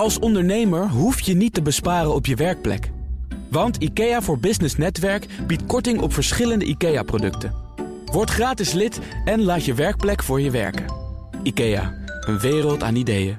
Als 0.00 0.18
ondernemer 0.18 0.88
hoef 0.88 1.20
je 1.20 1.34
niet 1.34 1.54
te 1.54 1.62
besparen 1.62 2.14
op 2.14 2.26
je 2.26 2.34
werkplek. 2.34 2.90
Want 3.50 3.76
IKEA 3.76 4.22
voor 4.22 4.38
Business 4.38 4.76
Netwerk 4.76 5.26
biedt 5.46 5.66
korting 5.66 6.00
op 6.00 6.12
verschillende 6.12 6.64
IKEA-producten. 6.64 7.54
Word 8.04 8.30
gratis 8.30 8.72
lid 8.72 8.98
en 9.24 9.42
laat 9.42 9.64
je 9.64 9.74
werkplek 9.74 10.22
voor 10.22 10.40
je 10.40 10.50
werken. 10.50 10.84
IKEA, 11.42 11.94
een 12.20 12.38
wereld 12.38 12.82
aan 12.82 12.96
ideeën. 12.96 13.38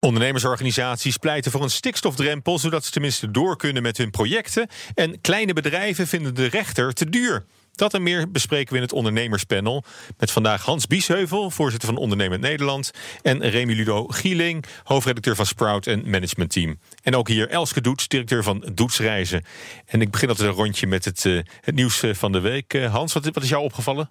Ondernemersorganisaties 0.00 1.16
pleiten 1.16 1.50
voor 1.50 1.62
een 1.62 1.70
stikstofdrempel, 1.70 2.58
zodat 2.58 2.84
ze 2.84 2.90
tenminste 2.90 3.30
door 3.30 3.56
kunnen 3.56 3.82
met 3.82 3.96
hun 3.96 4.10
projecten. 4.10 4.68
En 4.94 5.20
kleine 5.20 5.52
bedrijven 5.52 6.06
vinden 6.06 6.34
de 6.34 6.46
rechter 6.46 6.92
te 6.92 7.08
duur. 7.08 7.44
Dat 7.80 7.94
en 7.94 8.02
meer 8.02 8.30
bespreken 8.30 8.70
we 8.70 8.76
in 8.76 8.82
het 8.82 8.92
ondernemerspanel. 8.92 9.84
Met 10.18 10.30
vandaag 10.30 10.64
Hans 10.64 10.86
Biesheuvel, 10.86 11.50
voorzitter 11.50 11.88
van 11.88 11.98
Ondernemend 11.98 12.40
Nederland. 12.40 12.90
En 13.22 13.48
Remy 13.48 13.74
Ludo 13.74 14.06
Gieling, 14.06 14.64
hoofdredacteur 14.84 15.36
van 15.36 15.46
Sprout 15.46 15.86
en 15.86 16.10
Management 16.10 16.50
Team. 16.50 16.78
En 17.02 17.16
ook 17.16 17.28
hier 17.28 17.48
Elske 17.48 17.80
Doets, 17.80 18.08
directeur 18.08 18.42
van 18.42 18.64
Doetsreizen. 18.74 19.44
En 19.86 20.00
ik 20.00 20.10
begin 20.10 20.28
altijd 20.28 20.48
een 20.48 20.54
rondje 20.54 20.86
met 20.86 21.04
het, 21.04 21.24
uh, 21.24 21.40
het 21.60 21.74
nieuws 21.74 22.02
eh, 22.02 22.14
van 22.14 22.32
de 22.32 22.40
week. 22.40 22.74
Uh, 22.74 22.92
Hans, 22.92 23.12
wat, 23.12 23.24
wat 23.24 23.42
is 23.42 23.48
jou 23.48 23.62
opgevallen? 23.62 24.10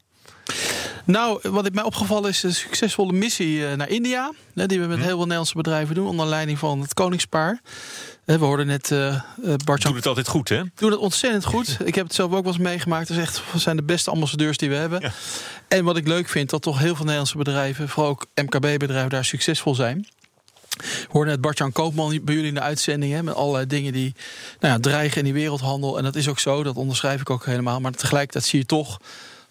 Nou, 1.05 1.39
wat 1.49 1.73
mij 1.73 1.83
opgevallen 1.83 2.29
is 2.29 2.43
een 2.43 2.53
succesvolle 2.53 3.13
missie 3.13 3.75
naar 3.75 3.89
India. 3.89 4.31
Die 4.53 4.79
we 4.79 4.87
met 4.87 4.97
heel 4.97 5.07
veel 5.07 5.19
Nederlandse 5.19 5.55
bedrijven 5.55 5.95
doen, 5.95 6.07
onder 6.07 6.25
leiding 6.25 6.59
van 6.59 6.81
het 6.81 6.93
Koningspaar. 6.93 7.61
We 8.37 8.45
hoorden 8.45 8.67
net 8.67 8.91
uh, 8.91 9.21
Bart 9.65 9.81
Doet 9.81 9.95
het 9.95 10.05
altijd 10.05 10.27
goed, 10.27 10.49
hè? 10.49 10.61
Doet 10.75 10.91
het 10.91 10.99
ontzettend 10.99 11.45
goed. 11.45 11.77
Ik 11.83 11.95
heb 11.95 12.05
het 12.05 12.15
zelf 12.15 12.31
ook 12.31 12.43
wel 12.43 12.53
eens 12.53 12.61
meegemaakt. 12.61 13.07
Het 13.07 13.17
is 13.17 13.23
echt, 13.23 13.41
zijn 13.55 13.75
de 13.75 13.83
beste 13.83 14.11
ambassadeurs 14.11 14.57
die 14.57 14.69
we 14.69 14.75
hebben. 14.75 15.01
Ja. 15.01 15.11
En 15.67 15.83
wat 15.83 15.97
ik 15.97 16.07
leuk 16.07 16.29
vind, 16.29 16.49
dat 16.49 16.61
toch 16.61 16.79
heel 16.79 16.95
veel 16.95 17.03
Nederlandse 17.03 17.37
bedrijven, 17.37 17.89
vooral 17.89 18.11
ook 18.11 18.25
MKB-bedrijven, 18.35 19.09
daar 19.09 19.25
succesvol 19.25 19.75
zijn. 19.75 20.07
We 20.77 21.07
hoorden 21.09 21.33
net 21.33 21.41
Bart-Jan 21.41 21.71
Koopman 21.71 22.19
bij 22.23 22.33
jullie 22.33 22.49
in 22.49 22.53
de 22.53 22.61
uitzending. 22.61 23.13
Hè, 23.13 23.23
met 23.23 23.35
allerlei 23.35 23.65
dingen 23.65 23.93
die 23.93 24.13
nou 24.59 24.73
ja, 24.73 24.79
dreigen 24.79 25.17
in 25.17 25.23
die 25.23 25.33
wereldhandel. 25.33 25.97
En 25.97 26.03
dat 26.03 26.15
is 26.15 26.27
ook 26.27 26.39
zo, 26.39 26.63
dat 26.63 26.75
onderschrijf 26.75 27.21
ik 27.21 27.29
ook 27.29 27.45
helemaal. 27.45 27.79
Maar 27.79 27.91
tegelijkertijd 27.91 28.45
zie 28.45 28.59
je 28.59 28.65
toch 28.65 28.99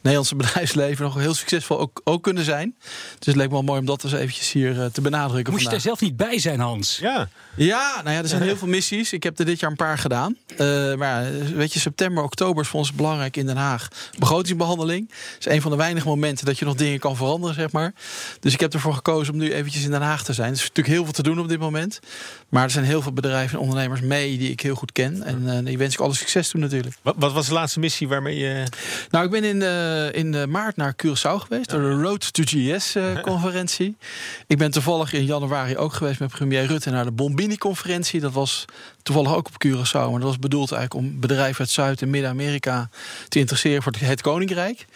Nederlandse 0.01 0.37
bedrijfsleven 0.43 1.05
nog 1.05 1.15
heel 1.15 1.35
succesvol 1.35 1.79
ook, 1.81 2.01
ook 2.05 2.23
kunnen 2.23 2.45
zijn. 2.45 2.75
Dus 3.19 3.27
het 3.27 3.37
leek 3.37 3.47
me 3.47 3.53
wel 3.53 3.63
mooi 3.63 3.81
om 3.81 3.87
dat 3.87 4.05
eens 4.05 4.13
eventjes 4.13 4.53
hier 4.53 4.77
uh, 4.77 4.85
te 4.85 5.01
benadrukken. 5.01 5.53
Moest 5.53 5.65
je 5.65 5.71
er 5.71 5.81
zelf 5.81 6.01
niet 6.01 6.17
bij 6.17 6.39
zijn, 6.39 6.61
Hans? 6.61 6.99
Ja. 7.01 7.29
Ja, 7.57 8.01
nou 8.03 8.17
ja, 8.17 8.23
er 8.23 8.29
zijn 8.29 8.43
heel 8.49 8.57
veel 8.57 8.69
missies. 8.69 9.13
Ik 9.13 9.23
heb 9.23 9.39
er 9.39 9.45
dit 9.45 9.61
jaar 9.61 9.71
een 9.71 9.77
paar 9.77 9.99
gedaan. 9.99 10.37
Uh, 10.59 10.95
maar 10.95 11.33
weet 11.55 11.73
je, 11.73 11.79
september, 11.79 12.23
oktober 12.23 12.63
is 12.63 12.69
voor 12.69 12.81
ons 12.81 12.93
belangrijk 12.93 13.37
in 13.37 13.47
Den 13.47 13.57
Haag. 13.57 13.89
Begrotingsbehandeling. 14.19 15.11
is 15.39 15.47
een 15.47 15.63
van 15.63 15.71
de 15.71 15.77
weinige 15.77 16.07
momenten 16.07 16.47
dat 16.47 16.59
je 16.59 16.65
nog 16.65 16.75
dingen 16.75 16.99
kan 16.99 17.17
veranderen, 17.17 17.55
zeg 17.55 17.73
maar. 17.73 17.93
Dus 18.41 18.53
ik 18.53 18.61
heb 18.61 18.73
ervoor 18.73 18.95
gekozen 18.95 19.33
om 19.33 19.39
nu 19.39 19.53
eventjes 19.53 19.85
in 19.85 19.91
Den 19.91 20.03
Haag 20.03 20.25
te 20.25 20.33
zijn. 20.33 20.49
Er 20.49 20.55
is 20.55 20.61
natuurlijk 20.61 20.89
heel 20.89 21.05
veel 21.05 21.13
te 21.13 21.23
doen 21.23 21.39
op 21.39 21.49
dit 21.49 21.59
moment. 21.59 22.01
Maar 22.49 22.65
er 22.65 22.71
zijn 22.71 22.85
heel 22.85 23.03
veel 23.03 23.13
bedrijven 23.13 23.59
en 23.59 23.65
ondernemers 23.65 24.01
mee 24.01 24.39
die 24.39 24.51
ik 24.51 24.61
heel 24.61 24.75
goed 24.75 24.93
ken. 24.93 25.23
En 25.23 25.43
uh, 25.45 25.59
die 25.65 25.79
wens 25.79 25.95
ik 25.95 26.01
alle 26.01 26.15
succes 26.15 26.49
toe 26.49 26.61
natuurlijk. 26.61 26.97
Wat, 27.03 27.15
wat, 27.19 27.33
was 27.33 27.47
de 27.47 27.53
laatste 27.53 27.81
missie 27.81 28.09
waarmee 28.09 28.39
je... 28.39 28.65
Nou, 29.11 29.25
ik 29.25 29.31
ben 29.31 29.45
in, 29.45 29.57
uh, 29.57 29.88
in 30.13 30.51
maart 30.51 30.77
naar 30.77 30.95
Curaçao 31.07 31.37
geweest. 31.37 31.71
Door 31.71 31.81
de 31.81 32.03
Road 32.03 32.33
to 32.33 32.43
GS-conferentie. 32.47 33.97
ik 34.47 34.59
ben 34.59 34.71
toevallig 34.71 35.13
in 35.13 35.25
januari 35.25 35.77
ook 35.77 35.93
geweest 35.93 36.21
met 36.21 36.31
premier 36.31 36.67
Rutte 36.67 36.91
naar 36.91 37.05
de 37.05 37.13
Bombini-conferentie. 37.13 38.21
Dat 38.21 38.33
was 38.33 38.65
toevallig 39.03 39.35
ook 39.35 39.47
op 39.47 39.67
Curaçao. 39.67 40.11
Maar 40.11 40.21
dat 40.21 40.23
was 40.23 40.39
bedoeld 40.39 40.73
eigenlijk 40.73 41.07
om 41.07 41.21
bedrijven 41.21 41.61
uit 41.61 41.71
Zuid- 41.71 42.03
en 42.03 42.11
Midden-Amerika 42.11 42.89
te 43.29 43.39
interesseren 43.39 43.83
voor 43.83 43.93
het 43.99 44.21
Koninkrijk. 44.21 44.87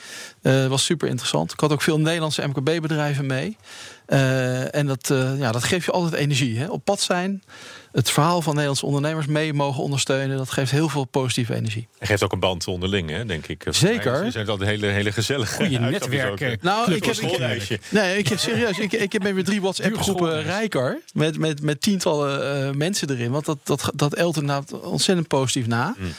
Dat 0.42 0.68
was 0.68 0.84
super 0.84 1.08
interessant. 1.08 1.52
Ik 1.52 1.60
had 1.60 1.72
ook 1.72 1.82
veel 1.82 1.98
Nederlandse 1.98 2.46
MKB-bedrijven 2.46 3.26
mee. 3.26 3.56
Uh, 4.12 4.74
en 4.74 4.86
dat, 4.86 5.08
uh, 5.12 5.38
ja, 5.38 5.52
dat 5.52 5.64
geeft 5.64 5.84
je 5.84 5.92
altijd 5.92 6.12
energie. 6.12 6.58
Hè? 6.58 6.66
Op 6.66 6.84
pad 6.84 7.00
zijn, 7.00 7.42
het 7.92 8.10
verhaal 8.10 8.42
van 8.42 8.52
Nederlandse 8.52 8.86
ondernemers 8.86 9.26
mee 9.26 9.52
mogen 9.52 9.82
ondersteunen. 9.82 10.36
Dat 10.36 10.50
geeft 10.50 10.70
heel 10.70 10.88
veel 10.88 11.04
positieve 11.04 11.54
energie. 11.54 11.88
En 11.98 12.06
geeft 12.06 12.22
ook 12.22 12.32
een 12.32 12.40
band 12.40 12.66
onderling, 12.66 13.10
hè, 13.10 13.24
denk 13.26 13.46
ik. 13.46 13.64
Zeker. 13.70 14.24
Ze 14.24 14.30
zijn 14.30 14.48
altijd 14.48 14.70
hele, 14.70 14.86
hele 14.86 15.12
gezellige 15.12 15.54
Goeie 15.54 15.78
netwerken. 15.78 16.58
Nou, 16.60 16.92
ik 16.92 17.04
heb, 17.04 17.16
ik, 17.16 17.80
nee, 17.90 18.18
ik 18.18 18.28
heb 18.28 18.38
serieus. 18.38 18.78
Ik, 18.78 18.92
ik 18.92 19.12
heb 19.12 19.22
weer 19.22 19.44
drie 19.44 19.60
WhatsApp-groepen 19.60 20.42
rijker. 20.42 21.00
Met, 21.12 21.38
met, 21.38 21.62
met 21.62 21.80
tientallen 21.80 22.66
uh, 22.66 22.74
mensen 22.74 23.10
erin. 23.10 23.30
Want 23.30 23.44
dat, 23.44 23.58
dat, 23.62 23.90
dat 23.94 24.14
elt 24.14 24.36
inderdaad 24.36 24.80
ontzettend 24.80 25.28
positief 25.28 25.66
na. 25.66 25.94
Mm. 25.98 26.12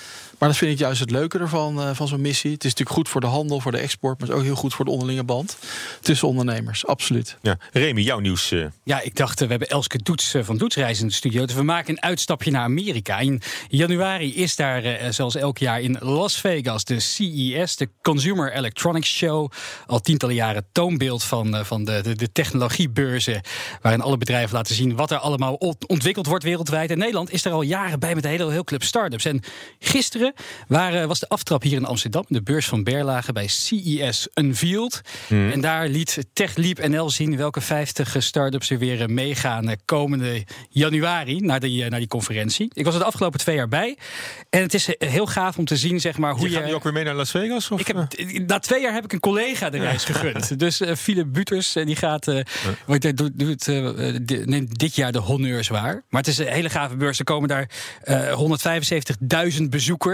Maar 0.43 0.51
dat 0.51 0.61
vind 0.61 0.71
ik 0.71 0.79
juist 0.79 0.99
het 0.99 1.11
leuke 1.11 1.39
ervan, 1.39 1.79
uh, 1.79 1.89
van 1.93 2.07
zo'n 2.07 2.21
missie. 2.21 2.51
Het 2.51 2.63
is 2.63 2.69
natuurlijk 2.69 2.97
goed 2.97 3.09
voor 3.09 3.21
de 3.21 3.27
handel, 3.27 3.59
voor 3.59 3.71
de 3.71 3.77
export, 3.77 4.19
maar 4.19 4.27
het 4.27 4.37
is 4.37 4.43
ook 4.43 4.47
heel 4.47 4.59
goed 4.59 4.73
voor 4.73 4.85
de 4.85 4.91
onderlinge 4.91 5.23
band 5.23 5.57
tussen 6.01 6.27
ondernemers. 6.27 6.85
Absoluut. 6.85 7.37
Ja. 7.41 7.57
Remy, 7.71 8.01
jouw 8.01 8.19
nieuws. 8.19 8.51
Uh... 8.51 8.65
Ja, 8.83 9.01
ik 9.01 9.15
dacht, 9.15 9.41
uh, 9.41 9.43
we 9.43 9.49
hebben 9.49 9.69
Elske 9.69 9.97
Doets 10.03 10.35
van 10.41 10.57
Doetsreis 10.57 11.01
in 11.01 11.07
de 11.07 11.13
studio. 11.13 11.45
Dus 11.45 11.55
we 11.55 11.63
maken 11.63 11.89
een 11.89 12.01
uitstapje 12.01 12.51
naar 12.51 12.63
Amerika. 12.63 13.19
In 13.19 13.41
januari 13.67 14.35
is 14.35 14.55
daar, 14.55 15.13
zoals 15.13 15.35
elk 15.35 15.57
jaar 15.57 15.81
in 15.81 15.97
Las 15.99 16.39
Vegas, 16.39 16.83
de 16.83 16.99
CES, 16.99 17.75
de 17.75 17.89
Consumer 18.01 18.53
Electronics 18.53 19.09
Show. 19.09 19.51
Al 19.85 19.99
tientallen 19.99 20.35
jaren 20.35 20.65
toonbeeld 20.71 21.23
van, 21.23 21.65
van 21.65 21.83
de, 21.83 22.01
de, 22.01 22.15
de 22.15 22.31
technologiebeurzen. 22.31 23.41
Waarin 23.81 24.01
alle 24.01 24.17
bedrijven 24.17 24.55
laten 24.55 24.75
zien 24.75 24.95
wat 24.95 25.11
er 25.11 25.17
allemaal 25.17 25.53
ontwikkeld 25.87 26.25
wordt 26.25 26.43
wereldwijd. 26.43 26.91
En 26.91 26.97
Nederland 26.97 27.31
is 27.31 27.45
er 27.45 27.51
al 27.51 27.61
jaren 27.61 27.99
bij 27.99 28.15
met 28.15 28.23
een 28.23 28.29
hele, 28.29 28.51
heel 28.51 28.63
club 28.63 28.83
start-ups. 28.83 29.25
En 29.25 29.41
gisteren 29.79 30.32
waar, 30.67 31.07
was 31.07 31.19
de 31.19 31.27
aftrap 31.27 31.61
hier 31.61 31.77
in 31.77 31.85
Amsterdam, 31.85 32.25
de 32.27 32.41
beurs 32.41 32.67
van 32.67 32.83
Berlage 32.83 33.33
bij 33.33 33.47
CES 33.47 34.27
Unveiled. 34.33 35.01
Hmm. 35.27 35.51
En 35.51 35.61
daar 35.61 35.87
liet 35.87 36.25
TechLeap 36.33 36.87
NL 36.87 37.09
zien 37.09 37.37
welke 37.37 37.61
50 37.61 38.15
start-ups 38.19 38.69
er 38.69 38.77
weer 38.77 39.09
meegaan 39.09 39.71
komende 39.85 40.43
januari 40.69 41.39
naar 41.39 41.59
die, 41.59 41.89
naar 41.89 41.99
die 41.99 42.07
conferentie. 42.07 42.71
Ik 42.73 42.85
was 42.85 42.93
er 42.93 42.99
de 42.99 43.05
afgelopen 43.05 43.39
twee 43.39 43.55
jaar 43.55 43.67
bij. 43.67 43.97
En 44.49 44.61
het 44.61 44.73
is 44.73 44.89
heel 44.97 45.25
gaaf 45.25 45.57
om 45.57 45.65
te 45.65 45.77
zien 45.77 45.99
zeg 45.99 46.17
maar, 46.17 46.33
hoe 46.33 46.49
je... 46.49 46.55
Gaat 46.55 46.67
je 46.67 46.75
ook 46.75 46.83
weer 46.83 46.93
mee 46.93 47.03
naar 47.03 47.15
Las 47.15 47.31
Vegas? 47.31 47.71
Of? 47.71 47.79
Ik 47.79 47.87
heb, 47.87 48.07
na 48.47 48.59
twee 48.59 48.81
jaar 48.81 48.93
heb 48.93 49.03
ik 49.03 49.13
een 49.13 49.19
collega 49.19 49.69
de 49.69 49.77
reis 49.77 50.03
gegund. 50.03 50.51
Dus 50.63 50.81
uh, 50.81 50.95
Philip 50.95 51.33
Buters, 51.33 51.73
die 51.73 51.95
gaat... 51.95 52.27
Uh, 52.27 52.39
ja. 52.99 53.11
doet, 53.11 53.67
uh, 53.67 53.89
neemt 54.45 54.79
dit 54.79 54.95
jaar 54.95 55.11
de 55.11 55.19
honneurs 55.19 55.67
waar. 55.67 56.03
Maar 56.09 56.21
het 56.21 56.27
is 56.27 56.37
een 56.37 56.47
hele 56.47 56.69
gave 56.69 56.95
beurs. 56.95 57.19
Er 57.19 57.25
komen 57.25 57.49
daar 57.49 57.69
175.000 59.57 59.63
bezoekers. 59.69 60.12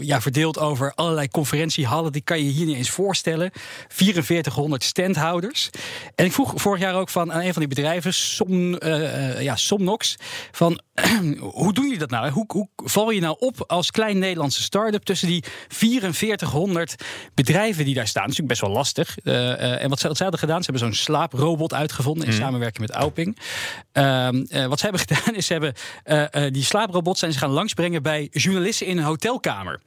Ja, 0.00 0.20
verdeeld 0.20 0.58
over 0.58 0.92
allerlei 0.94 1.28
conferentiehallen. 1.28 2.12
Die 2.12 2.22
kan 2.22 2.38
je 2.38 2.50
hier 2.50 2.66
niet 2.66 2.76
eens 2.76 2.90
voorstellen. 2.90 3.50
4400 3.88 4.84
standhouders. 4.84 5.70
En 6.14 6.24
ik 6.24 6.32
vroeg 6.32 6.52
vorig 6.54 6.80
jaar 6.80 6.94
ook 6.94 7.08
van 7.08 7.32
aan 7.32 7.40
een 7.40 7.52
van 7.52 7.62
die 7.62 7.74
bedrijven, 7.74 8.14
Som, 8.14 8.78
ja, 9.38 9.56
Somnox, 9.56 10.16
van 10.52 10.80
hoe 11.38 11.72
doen 11.72 11.84
jullie 11.84 11.98
dat 11.98 12.10
nou? 12.10 12.30
Hoe, 12.30 12.44
hoe 12.46 12.68
val 12.76 13.10
je 13.10 13.20
nou 13.20 13.36
op 13.38 13.64
als 13.66 13.90
klein 13.90 14.18
Nederlandse 14.18 14.62
start-up 14.62 15.02
tussen 15.02 15.28
die 15.28 15.44
4400 15.68 16.94
bedrijven 17.34 17.84
die 17.84 17.94
daar 17.94 18.06
staan? 18.06 18.22
Dat 18.22 18.32
is 18.32 18.38
natuurlijk 18.38 18.60
best 18.60 18.60
wel 18.60 18.70
lastig. 18.70 19.16
Uh, 19.24 19.82
en 19.82 19.88
wat 19.88 20.00
ze, 20.00 20.08
wat 20.08 20.16
ze 20.16 20.22
hadden 20.22 20.40
gedaan, 20.40 20.62
ze 20.62 20.70
hebben 20.70 20.88
zo'n 20.88 21.04
slaaprobot 21.04 21.74
uitgevonden 21.74 22.26
in 22.26 22.32
mm. 22.32 22.38
samenwerking 22.38 22.86
met 22.86 22.96
Auping. 22.96 23.38
Uh, 23.92 24.28
wat 24.66 24.78
ze 24.78 24.86
hebben 24.86 25.00
gedaan 25.06 25.34
is, 25.34 25.46
ze 25.46 25.52
hebben 25.52 26.52
die 26.52 26.64
slaaprobot 26.64 27.18
zijn 27.18 27.32
ze 27.32 27.38
gaan 27.38 27.50
langsbrengen 27.50 28.02
bij 28.02 28.28
journalisten 28.30 28.83
in 28.86 28.98
een 28.98 29.04
hotelkamer. 29.04 29.80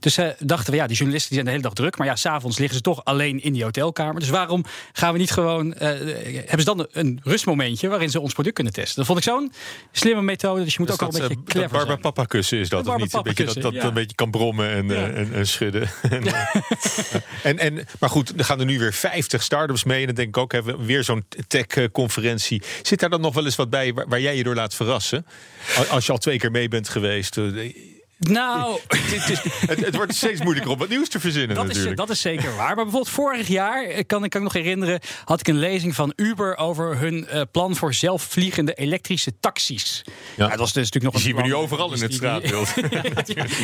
Dus 0.00 0.14
ze 0.14 0.34
dachten 0.38 0.70
we, 0.70 0.76
ja, 0.76 0.86
die 0.86 0.96
journalisten 0.96 1.34
die 1.34 1.42
zijn 1.42 1.44
de 1.44 1.50
hele 1.50 1.62
dag 1.62 1.72
druk, 1.72 1.98
maar 1.98 2.06
ja, 2.06 2.16
s'avonds 2.16 2.58
liggen 2.58 2.76
ze 2.76 2.82
toch 2.82 3.04
alleen 3.04 3.42
in 3.42 3.52
die 3.52 3.62
hotelkamer. 3.62 4.20
Dus 4.20 4.28
waarom 4.28 4.64
gaan 4.92 5.12
we 5.12 5.18
niet 5.18 5.30
gewoon, 5.30 5.74
hebben 5.76 6.58
ze 6.58 6.64
dan 6.64 6.86
een 6.92 7.20
rustmomentje 7.22 7.88
waarin 7.88 8.10
ze 8.10 8.20
ons 8.20 8.32
product 8.32 8.54
kunnen 8.54 8.72
testen? 8.72 8.96
Dat 8.96 9.06
vond 9.06 9.18
ik 9.18 9.24
zo'n 9.24 9.52
slimme 9.92 10.22
methode. 10.22 10.64
Dus 10.64 10.72
je 10.72 10.78
moet 10.78 10.88
dus 10.88 11.00
ook 11.00 11.12
al 11.12 11.20
een 11.20 11.28
beetje 11.28 11.44
clever 11.44 11.70
zijn. 11.70 11.86
Barba 11.86 12.00
papa 12.00 12.24
kussen 12.24 12.58
is 12.58 12.68
dat, 12.68 12.86
of 12.86 12.96
niet? 12.96 13.14
Een 13.14 13.22
beetje, 13.22 13.44
dat 13.44 13.62
dat 13.62 13.72
ja. 13.72 13.84
een 13.84 13.94
beetje 13.94 14.14
kan 14.14 14.30
brommen 14.30 14.70
en, 14.70 14.88
ja. 14.88 14.94
uh, 14.94 15.18
en, 15.18 15.32
en, 15.34 15.46
schudden. 15.46 15.90
en, 17.42 17.58
en, 17.58 17.86
maar 17.98 18.10
goed, 18.10 18.32
er 18.38 18.44
gaan 18.44 18.60
er 18.60 18.66
nu 18.66 18.78
weer 18.78 18.92
50 18.92 19.42
start-ups 19.42 19.84
mee. 19.84 20.00
En 20.00 20.06
dan 20.06 20.14
denk 20.14 20.28
ik 20.28 20.36
ook, 20.36 20.52
hebben 20.52 20.78
we 20.78 20.84
weer 20.84 21.04
zo'n 21.04 21.24
tech-conferentie. 21.46 22.62
Zit 22.82 23.00
daar 23.00 23.10
dan 23.10 23.20
nog 23.20 23.34
wel 23.34 23.44
eens 23.44 23.56
wat 23.56 23.70
bij 23.70 23.94
waar, 23.94 24.08
waar, 24.08 24.20
jij 24.20 24.36
je 24.36 24.42
door 24.42 24.54
laat 24.54 24.74
verrassen? 24.74 25.26
Als 25.90 26.06
je 26.06 26.12
al 26.12 26.18
twee 26.18 26.38
keer 26.38 26.50
mee 26.50 26.68
bent 26.68 26.88
geweest. 26.88 27.38
Nou, 28.28 28.78
het, 28.88 29.30
is, 29.30 29.42
het, 29.66 29.84
het, 29.84 29.96
wordt 29.96 30.14
steeds 30.14 30.40
moeilijker 30.40 30.72
om 30.72 30.78
wat 30.78 30.88
nieuws 30.88 31.08
te 31.08 31.20
verzinnen. 31.20 31.56
Dat, 31.56 31.66
natuurlijk. 31.66 31.90
Is, 31.90 31.96
dat 31.96 32.10
is 32.10 32.20
zeker 32.20 32.56
waar. 32.56 32.66
Maar 32.66 32.74
bijvoorbeeld 32.74 33.08
vorig 33.08 33.48
jaar, 33.48 34.04
kan 34.04 34.24
ik 34.24 34.30
kan 34.30 34.40
me 34.40 34.46
nog 34.46 34.52
herinneren, 34.52 35.00
had 35.24 35.40
ik 35.40 35.48
een 35.48 35.58
lezing 35.58 35.94
van 35.94 36.12
Uber 36.16 36.56
over 36.56 36.98
hun 36.98 37.28
uh, 37.32 37.40
plan 37.50 37.76
voor 37.76 37.94
zelfvliegende 37.94 38.74
elektrische 38.74 39.32
taxis. 39.40 40.02
Ja. 40.06 40.12
ja 40.36 40.48
dat 40.48 40.58
was 40.58 40.72
dus 40.72 40.90
natuurlijk 40.90 41.14
nog. 41.14 41.22
Die 41.22 41.32
zien 41.32 41.42
we 41.42 41.48
nu 41.48 41.54
overal 41.54 41.88
dus 41.88 41.98
in 41.98 42.04
het 42.04 42.14
straatbeeld. 42.14 42.68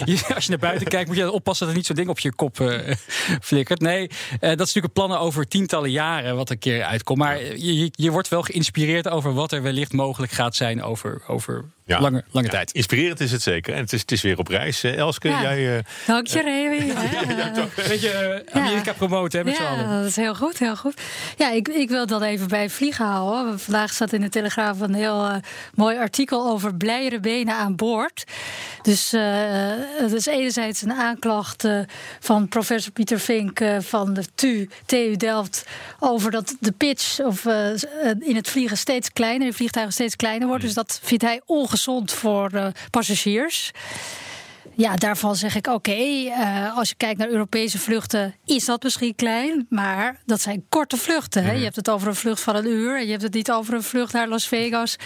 ja, 0.04 0.34
als 0.34 0.44
je 0.44 0.50
naar 0.50 0.58
buiten 0.58 0.86
kijkt, 0.86 1.08
moet 1.08 1.16
je 1.16 1.30
oppassen 1.30 1.66
dat 1.66 1.74
er 1.74 1.80
niet 1.80 1.86
zo'n 1.86 1.96
ding 1.96 2.08
op 2.08 2.18
je 2.18 2.34
kop 2.34 2.60
uh, 2.60 2.78
flikkert. 3.40 3.80
Nee, 3.80 4.02
uh, 4.02 4.08
dat 4.40 4.50
is 4.50 4.56
natuurlijk 4.56 4.92
plannen 4.92 5.20
over 5.20 5.48
tientallen 5.48 5.90
jaren 5.90 6.36
wat 6.36 6.50
een 6.50 6.58
keer 6.58 6.84
uitkomt. 6.84 7.18
Maar 7.18 7.56
je, 7.56 7.90
je 7.92 8.10
wordt 8.10 8.28
wel 8.28 8.42
geïnspireerd 8.42 9.08
over 9.08 9.34
wat 9.34 9.52
er 9.52 9.62
wellicht 9.62 9.92
mogelijk 9.92 10.32
gaat 10.32 10.56
zijn 10.56 10.82
over, 10.82 11.22
over 11.26 11.64
Ja. 11.88 12.00
Lange, 12.00 12.24
lange 12.30 12.48
tijd. 12.48 12.72
Inspirerend 12.72 13.20
is 13.20 13.32
het 13.32 13.42
zeker. 13.42 13.74
En 13.74 13.80
het 13.80 13.92
is, 13.92 14.00
het 14.00 14.12
is 14.12 14.22
weer 14.22 14.38
op 14.38 14.48
reis. 14.48 14.82
Elske, 14.82 15.28
jij... 15.28 15.76
Uh, 15.76 15.78
Dank 16.06 16.26
je, 16.26 16.42
Rewi. 16.42 16.92
Weet 17.76 18.00
je, 18.00 18.44
Amerika 18.52 18.92
promoten, 18.92 19.44
met 19.44 19.56
z'n 19.56 19.62
allen. 19.62 19.88
dat 19.88 20.04
is 20.04 20.16
heel 20.16 20.34
goed, 20.34 20.58
heel 20.58 20.76
goed. 20.76 21.00
Ja, 21.36 21.50
ik, 21.50 21.68
ik 21.68 21.88
wil 21.88 22.06
dat 22.06 22.22
even 22.22 22.48
bij 22.48 22.70
vliegen 22.70 23.04
houden. 23.04 23.60
Vandaag 23.60 23.92
staat 23.92 24.12
in 24.12 24.20
de 24.20 24.28
Telegraaf 24.28 24.80
een 24.80 24.94
heel 24.94 25.40
mooi 25.74 25.98
artikel 25.98 26.50
over 26.50 26.74
blijere 26.74 27.20
benen 27.20 27.54
aan 27.54 27.76
boord. 27.76 28.24
Dus 28.82 29.10
het 29.98 30.12
is 30.12 30.26
enerzijds 30.26 30.82
een 30.82 30.92
aanklacht 30.92 31.68
van 32.20 32.48
professor 32.48 32.92
Pieter 32.92 33.20
Vink 33.20 33.60
van 33.78 34.14
de 34.14 34.24
TU, 34.34 34.68
TU 34.86 35.16
Delft... 35.16 35.66
over 35.98 36.30
dat 36.30 36.56
de 36.60 36.72
pitch 36.72 37.20
of, 37.20 37.44
in 38.20 38.36
het 38.36 38.48
vliegen 38.48 38.76
steeds 38.76 39.12
kleiner, 39.12 39.46
de 39.46 39.54
vliegtuigen 39.54 39.94
steeds 39.94 40.16
kleiner 40.16 40.48
wordt. 40.48 40.62
Dus 40.62 40.74
dat 40.74 41.00
vindt 41.02 41.24
hij 41.24 41.40
ongezond 41.86 42.12
voor 42.12 42.50
uh, 42.54 42.66
passagiers. 42.90 43.70
Ja, 44.78 44.96
daarvan 44.96 45.36
zeg 45.36 45.54
ik 45.54 45.66
oké, 45.66 45.92
eh, 45.92 46.76
als 46.76 46.88
je 46.88 46.94
kijkt 46.94 47.18
naar 47.18 47.28
Europese 47.28 47.78
vluchten, 47.78 48.34
is 48.44 48.64
dat 48.64 48.82
misschien 48.82 49.14
klein, 49.14 49.66
maar 49.68 50.20
dat 50.26 50.40
zijn 50.40 50.64
korte 50.68 50.96
vluchten. 50.96 51.42
Hè? 51.42 51.48
Mhm. 51.48 51.58
Je 51.58 51.64
hebt 51.64 51.76
het 51.76 51.90
over 51.90 52.08
een 52.08 52.14
vlucht 52.14 52.40
van 52.40 52.56
een 52.56 52.66
uur 52.66 52.98
en 52.98 53.04
je 53.04 53.10
hebt 53.10 53.22
het 53.22 53.34
niet 53.34 53.50
over 53.50 53.74
een 53.74 53.82
vlucht 53.82 54.12
naar 54.12 54.28
Las 54.28 54.48
Vegas 54.48 54.96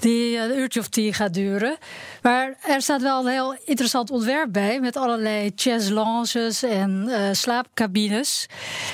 die 0.00 0.38
een 0.38 0.58
uurtje 0.58 0.80
of 0.80 0.88
tien 0.88 1.14
gaat 1.14 1.34
duren. 1.34 1.76
Maar 2.22 2.54
er 2.66 2.82
staat 2.82 3.02
wel 3.02 3.20
een 3.20 3.32
heel 3.32 3.56
interessant 3.64 4.10
ontwerp 4.10 4.52
bij 4.52 4.80
met 4.80 4.96
allerlei 4.96 5.52
chaises 5.56 6.62
en 6.62 7.04
uh, 7.08 7.16
slaapcabines. 7.32 8.46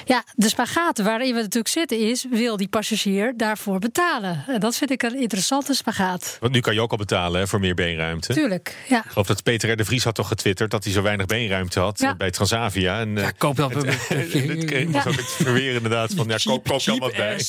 Ja, 0.04 0.24
de 0.34 0.48
spagaat 0.48 0.98
waarin 0.98 1.34
we 1.34 1.40
natuurlijk 1.40 1.68
zitten 1.68 1.98
is, 1.98 2.24
wil 2.30 2.56
die 2.56 2.68
passagier 2.68 3.32
daarvoor 3.36 3.78
betalen? 3.78 4.44
En 4.46 4.60
dat 4.60 4.76
vind 4.76 4.90
ik 4.90 5.02
een 5.02 5.20
interessante 5.20 5.74
spagaat. 5.74 6.36
Want 6.40 6.52
nu 6.52 6.60
kan 6.60 6.74
je 6.74 6.80
ook 6.80 6.90
al 6.90 6.96
betalen 6.96 7.40
hè, 7.40 7.46
voor 7.46 7.60
meer 7.60 7.74
beenruimte. 7.74 8.32
Tuurlijk, 8.32 8.76
ja. 8.88 9.04
Ik 9.04 9.10
geloof 9.10 9.26
dat 9.26 9.42
Peter 9.42 9.70
R. 9.70 9.76
de 9.76 9.84
Vries 9.84 10.04
had 10.04 10.16
toch 10.18 10.28
getwitterd 10.28 10.70
dat 10.70 10.84
hij 10.84 10.92
zo 10.92 11.02
weinig 11.02 11.26
beenruimte 11.26 11.80
had 11.80 11.98
ja. 11.98 12.14
bij 12.14 12.30
Transavia. 12.30 13.00
En, 13.00 13.16
ja, 13.16 13.22
eh, 13.22 13.28
koop 13.38 13.56
dat. 13.56 13.72
Was 13.72 13.84
ook 15.06 15.16
het 15.16 15.30
verweer 15.30 15.74
inderdaad 15.74 16.12
van, 16.14 16.28
ja, 16.28 16.36
koop, 16.44 16.68
koop 16.68 16.84
dan 16.84 16.98
wat 16.98 17.16
bij. 17.16 17.40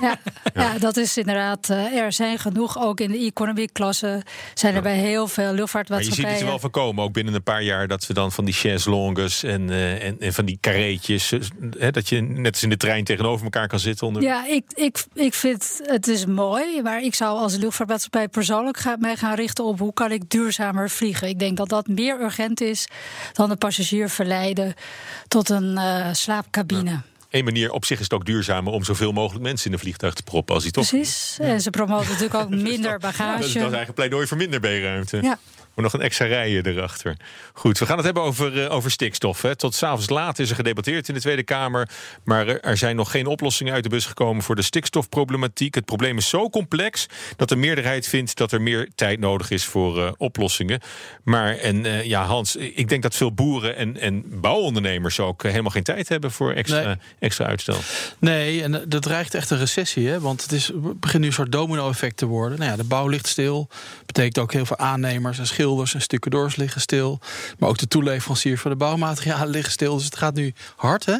Ja, 0.00 0.18
ja. 0.54 0.78
dat 0.78 0.96
is 0.96 1.16
inderdaad, 1.16 1.68
uh, 1.70 1.96
er 1.96 2.12
zijn 2.12 2.38
genoeg, 2.38 2.82
ook 2.82 3.00
in 3.00 3.10
de 3.10 3.18
economy-klasse 3.18 4.22
zijn 4.54 4.74
er 4.74 4.82
bij 4.82 4.96
heel 4.96 5.28
veel 5.28 5.52
luchtvaartmaatschappijen. 5.52 6.22
Maar 6.22 6.30
je 6.30 6.36
ziet 6.36 6.46
het 6.46 6.50
wel 6.50 6.70
voorkomen, 6.70 7.04
ook 7.04 7.12
binnen 7.12 7.34
een 7.34 7.42
paar 7.42 7.62
jaar, 7.62 7.88
dat 7.88 8.06
we 8.06 8.14
dan 8.14 8.32
van 8.32 8.44
die 8.44 8.54
chaise 8.54 8.90
longues 8.90 9.42
en, 9.42 9.68
uh, 9.68 10.04
en, 10.04 10.20
en, 10.20 10.32
van 10.32 10.44
die 10.44 10.58
carreetjes, 10.60 11.32
hè, 11.78 11.90
dat 11.90 12.08
je 12.08 12.20
net 12.20 12.52
als 12.52 12.62
in 12.62 12.68
de 12.68 12.76
trein 12.76 13.04
tegenover 13.04 13.44
elkaar 13.44 13.68
kan 13.68 13.78
zitten. 13.78 14.06
Onder... 14.06 14.22
Ja, 14.22 14.46
ik, 14.46 14.64
ik, 14.74 15.04
ik 15.14 15.34
vind 15.34 15.80
het 15.82 16.08
is 16.08 16.26
mooi, 16.26 16.82
maar 16.82 17.02
ik 17.02 17.14
zou 17.14 17.38
als 17.38 17.56
luchtvaartmaatschappij 17.56 18.28
persoonlijk 18.28 18.76
gaan, 18.76 19.00
mij 19.00 19.16
gaan 19.16 19.34
richten 19.34 19.64
op 19.64 19.78
hoe 19.78 19.92
kan 19.92 20.12
ik 20.12 20.30
duurzamer 20.30 20.90
vliegen. 20.90 21.28
Ik 21.28 21.38
denk 21.38 21.56
dat 21.56 21.68
dat 21.68 21.86
meer 21.86 22.07
urgent 22.16 22.60
is 22.60 22.86
dan 23.32 23.48
de 23.48 23.56
passagier 23.56 24.10
verleiden 24.10 24.74
tot 25.28 25.48
een 25.48 25.72
uh, 25.72 26.12
slaapcabine. 26.12 26.90
Ja. 26.90 27.02
Eén 27.30 27.44
manier 27.44 27.72
op 27.72 27.84
zich 27.84 27.98
is 27.98 28.04
het 28.04 28.12
ook 28.12 28.24
duurzamer 28.24 28.72
om 28.72 28.84
zoveel 28.84 29.12
mogelijk 29.12 29.44
mensen 29.44 29.66
in 29.66 29.72
een 29.72 29.78
vliegtuig 29.78 30.14
te 30.14 30.22
proppen 30.22 30.54
als 30.54 30.62
hij 30.62 30.72
toch. 30.72 30.88
Precies. 30.88 31.36
En 31.40 31.60
ze 31.60 31.70
promoten 31.70 32.08
natuurlijk 32.08 32.34
ook 32.34 32.50
minder 32.50 32.98
bagage. 33.08 33.38
dat 33.38 33.46
is, 33.46 33.52
dat 33.52 33.54
is 33.54 33.60
eigenlijk 33.62 33.94
pleidooi 33.94 34.26
voor 34.26 34.36
minder 34.36 34.60
B-ruimte. 34.60 35.22
Ja 35.22 35.38
nog 35.82 35.92
een 35.92 36.00
extra 36.00 36.26
rijen 36.26 36.66
erachter. 36.66 37.16
Goed, 37.52 37.78
we 37.78 37.86
gaan 37.86 37.96
het 37.96 38.04
hebben 38.04 38.22
over, 38.22 38.56
uh, 38.56 38.72
over 38.74 38.90
stikstof. 38.90 39.42
Hè. 39.42 39.56
Tot 39.56 39.74
s'avonds 39.74 40.08
laat 40.08 40.38
is 40.38 40.50
er 40.50 40.56
gedebatteerd 40.56 41.08
in 41.08 41.14
de 41.14 41.20
Tweede 41.20 41.42
Kamer. 41.42 41.88
Maar 42.24 42.46
er 42.46 42.76
zijn 42.76 42.96
nog 42.96 43.10
geen 43.10 43.26
oplossingen 43.26 43.72
uit 43.72 43.82
de 43.82 43.88
bus 43.88 44.06
gekomen 44.06 44.42
voor 44.42 44.56
de 44.56 44.62
stikstofproblematiek. 44.62 45.74
Het 45.74 45.84
probleem 45.84 46.16
is 46.16 46.28
zo 46.28 46.50
complex 46.50 47.06
dat 47.36 47.48
de 47.48 47.56
meerderheid 47.56 48.08
vindt 48.08 48.36
dat 48.36 48.52
er 48.52 48.62
meer 48.62 48.88
tijd 48.94 49.20
nodig 49.20 49.50
is 49.50 49.64
voor 49.64 49.98
uh, 49.98 50.10
oplossingen. 50.16 50.80
Maar 51.24 51.56
en 51.56 51.84
uh, 51.84 52.04
ja, 52.04 52.24
Hans, 52.24 52.56
ik 52.56 52.88
denk 52.88 53.02
dat 53.02 53.14
veel 53.14 53.32
boeren 53.32 53.76
en, 53.76 54.00
en 54.00 54.40
bouwondernemers 54.40 55.20
ook 55.20 55.42
helemaal 55.42 55.70
geen 55.70 55.82
tijd 55.82 56.08
hebben 56.08 56.30
voor 56.30 56.52
extra, 56.52 56.82
nee. 56.82 56.96
extra 57.18 57.46
uitstel. 57.46 57.78
Nee, 58.18 58.62
en 58.62 58.84
dat 58.88 59.02
dreigt 59.02 59.34
echt 59.34 59.50
een 59.50 59.58
recessie. 59.58 60.08
Hè? 60.08 60.20
Want 60.20 60.42
het 60.42 60.52
is, 60.52 60.70
begint 60.74 61.22
nu 61.22 61.28
een 61.28 61.34
soort 61.34 61.52
domino-effect 61.52 62.16
te 62.16 62.26
worden. 62.26 62.58
Nou 62.58 62.70
ja, 62.70 62.76
de 62.76 62.84
bouw 62.84 63.06
ligt 63.06 63.26
stil. 63.26 63.68
Betekent 64.06 64.38
ook 64.38 64.52
heel 64.52 64.66
veel 64.66 64.78
aannemers 64.78 65.38
en 65.38 65.46
schilders 65.46 65.66
schilders 65.68 65.94
en 65.94 66.00
stucadoors 66.00 66.56
liggen 66.56 66.80
stil. 66.80 67.20
Maar 67.58 67.68
ook 67.68 67.78
de 67.78 67.88
toeleveranciers 67.88 68.60
van 68.60 68.70
de 68.70 68.76
bouwmaterialen 68.76 69.48
liggen 69.48 69.72
stil. 69.72 69.94
Dus 69.94 70.04
het 70.04 70.16
gaat 70.16 70.34
nu 70.34 70.52
hard. 70.76 71.06
Hè? 71.06 71.16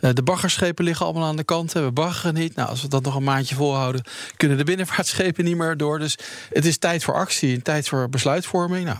Eh, 0.00 0.10
de 0.12 0.22
baggerschepen 0.22 0.84
liggen 0.84 1.06
allemaal 1.06 1.28
aan 1.28 1.36
de 1.36 1.44
kant. 1.44 1.72
We 1.72 1.92
baggeren 1.92 2.34
niet. 2.34 2.54
Nou, 2.54 2.68
als 2.68 2.82
we 2.82 2.88
dat 2.88 3.02
nog 3.02 3.14
een 3.14 3.24
maandje 3.24 3.54
volhouden, 3.54 4.02
kunnen 4.36 4.56
de 4.56 4.64
binnenvaartschepen 4.64 5.44
niet 5.44 5.56
meer 5.56 5.76
door. 5.76 5.98
Dus 5.98 6.18
het 6.52 6.64
is 6.64 6.78
tijd 6.78 7.04
voor 7.04 7.14
actie 7.14 7.62
tijd 7.62 7.88
voor 7.88 8.08
besluitvorming. 8.08 8.84
Nou, 8.84 8.98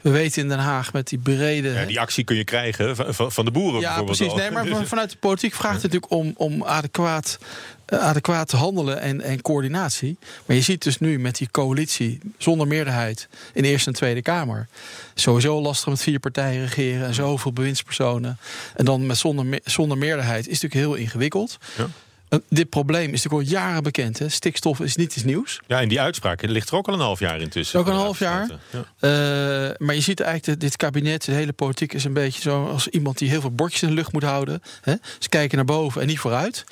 we 0.00 0.10
weten 0.10 0.42
in 0.42 0.48
Den 0.48 0.58
Haag 0.58 0.92
met 0.92 1.08
die 1.08 1.18
brede. 1.18 1.68
Ja, 1.68 1.84
die 1.84 2.00
actie 2.00 2.24
kun 2.24 2.36
je 2.36 2.44
krijgen 2.44 2.96
van, 3.14 3.32
van 3.32 3.44
de 3.44 3.50
boeren. 3.50 3.80
Ja, 3.80 4.02
precies. 4.02 4.34
Nee, 4.34 4.50
maar 4.50 4.66
vanuit 4.86 5.10
de 5.10 5.16
politiek 5.16 5.54
vraagt 5.54 5.82
het 5.82 5.92
natuurlijk 5.92 6.12
om, 6.12 6.32
om 6.36 6.64
adequaat 6.64 7.38
eh, 7.86 7.98
adequaat 7.98 8.50
handelen 8.50 9.00
en, 9.00 9.20
en 9.20 9.42
coördinatie. 9.42 10.18
Maar 10.46 10.56
je 10.56 10.62
ziet 10.62 10.82
dus 10.82 10.98
nu 10.98 11.18
met 11.18 11.36
die 11.36 11.48
coalitie 11.50 12.18
zonder 12.38 12.66
meerderheid 12.66 13.28
in 13.52 13.62
de 13.62 13.68
Eerste 13.68 13.88
en 13.88 13.96
Tweede 13.96 14.22
Kamer. 14.22 14.68
Sowieso 15.14 15.60
lastig 15.60 15.88
met 15.88 16.02
vier 16.02 16.18
partijen 16.18 16.66
regeren 16.66 17.06
en 17.06 17.14
zoveel 17.14 17.52
bewindspersonen. 17.52 18.38
En 18.74 18.84
dan 18.84 19.06
met 19.06 19.16
zonder, 19.16 19.60
zonder 19.64 19.98
meerderheid 19.98 20.48
is 20.48 20.60
natuurlijk 20.60 20.74
heel 20.74 21.04
ingewikkeld. 21.04 21.58
Ja. 21.76 21.86
Uh, 22.36 22.42
dit 22.48 22.68
probleem 22.68 23.12
is 23.12 23.22
natuurlijk 23.22 23.50
al 23.50 23.60
jaren 23.60 23.82
bekend. 23.82 24.18
Hè? 24.18 24.28
Stikstof 24.28 24.80
is 24.80 24.96
niet 24.96 25.16
iets 25.16 25.24
nieuws. 25.24 25.60
Ja, 25.66 25.80
en 25.80 25.88
die 25.88 26.00
uitspraak 26.00 26.42
ligt 26.42 26.70
er 26.70 26.76
ook 26.76 26.88
al 26.88 26.94
een 26.94 27.00
half 27.00 27.18
jaar 27.18 27.40
intussen. 27.40 27.80
Ook 27.80 27.86
een 27.86 27.92
half 27.92 28.18
jaar. 28.18 28.48
Ja. 28.70 28.78
Uh, 28.78 29.74
maar 29.78 29.94
je 29.94 30.00
ziet 30.00 30.20
eigenlijk, 30.20 30.60
dit 30.60 30.76
kabinet, 30.76 31.24
de 31.24 31.32
hele 31.32 31.52
politiek 31.52 31.92
is 31.92 32.04
een 32.04 32.12
beetje 32.12 32.40
zo 32.40 32.66
als 32.66 32.88
iemand 32.88 33.18
die 33.18 33.28
heel 33.28 33.40
veel 33.40 33.50
bordjes 33.50 33.82
in 33.82 33.88
de 33.88 33.94
lucht 33.94 34.12
moet 34.12 34.22
houden. 34.22 34.62
Hè? 34.80 34.94
Ze 35.18 35.28
kijken 35.28 35.56
naar 35.56 35.66
boven 35.66 36.00
en 36.00 36.06
niet 36.06 36.18
vooruit. 36.18 36.64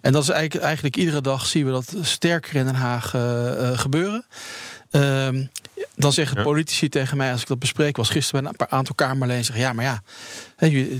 En 0.00 0.12
dat 0.12 0.22
is 0.22 0.28
eigenlijk, 0.28 0.64
eigenlijk 0.64 0.96
iedere 0.96 1.20
dag 1.20 1.46
zien 1.46 1.64
we 1.66 1.70
dat 1.70 1.94
sterker 2.00 2.54
in 2.54 2.64
Den 2.64 2.74
Haag 2.74 3.14
uh, 3.14 3.78
gebeuren. 3.78 4.24
Ehm, 4.92 5.44
dan 5.96 6.12
zeggen 6.12 6.42
politici 6.42 6.88
tegen 6.88 7.16
mij, 7.16 7.32
als 7.32 7.40
ik 7.40 7.46
dat 7.46 7.58
bespreek, 7.58 7.96
was 7.96 8.10
gisteren 8.10 8.42
bij 8.42 8.50
een 8.50 8.56
paar 8.56 8.78
aantal 8.78 8.94
Kamerleden, 8.94 9.44
zeggen 9.44 9.64
ja, 9.64 9.72
maar 9.72 9.84
ja, 9.84 10.02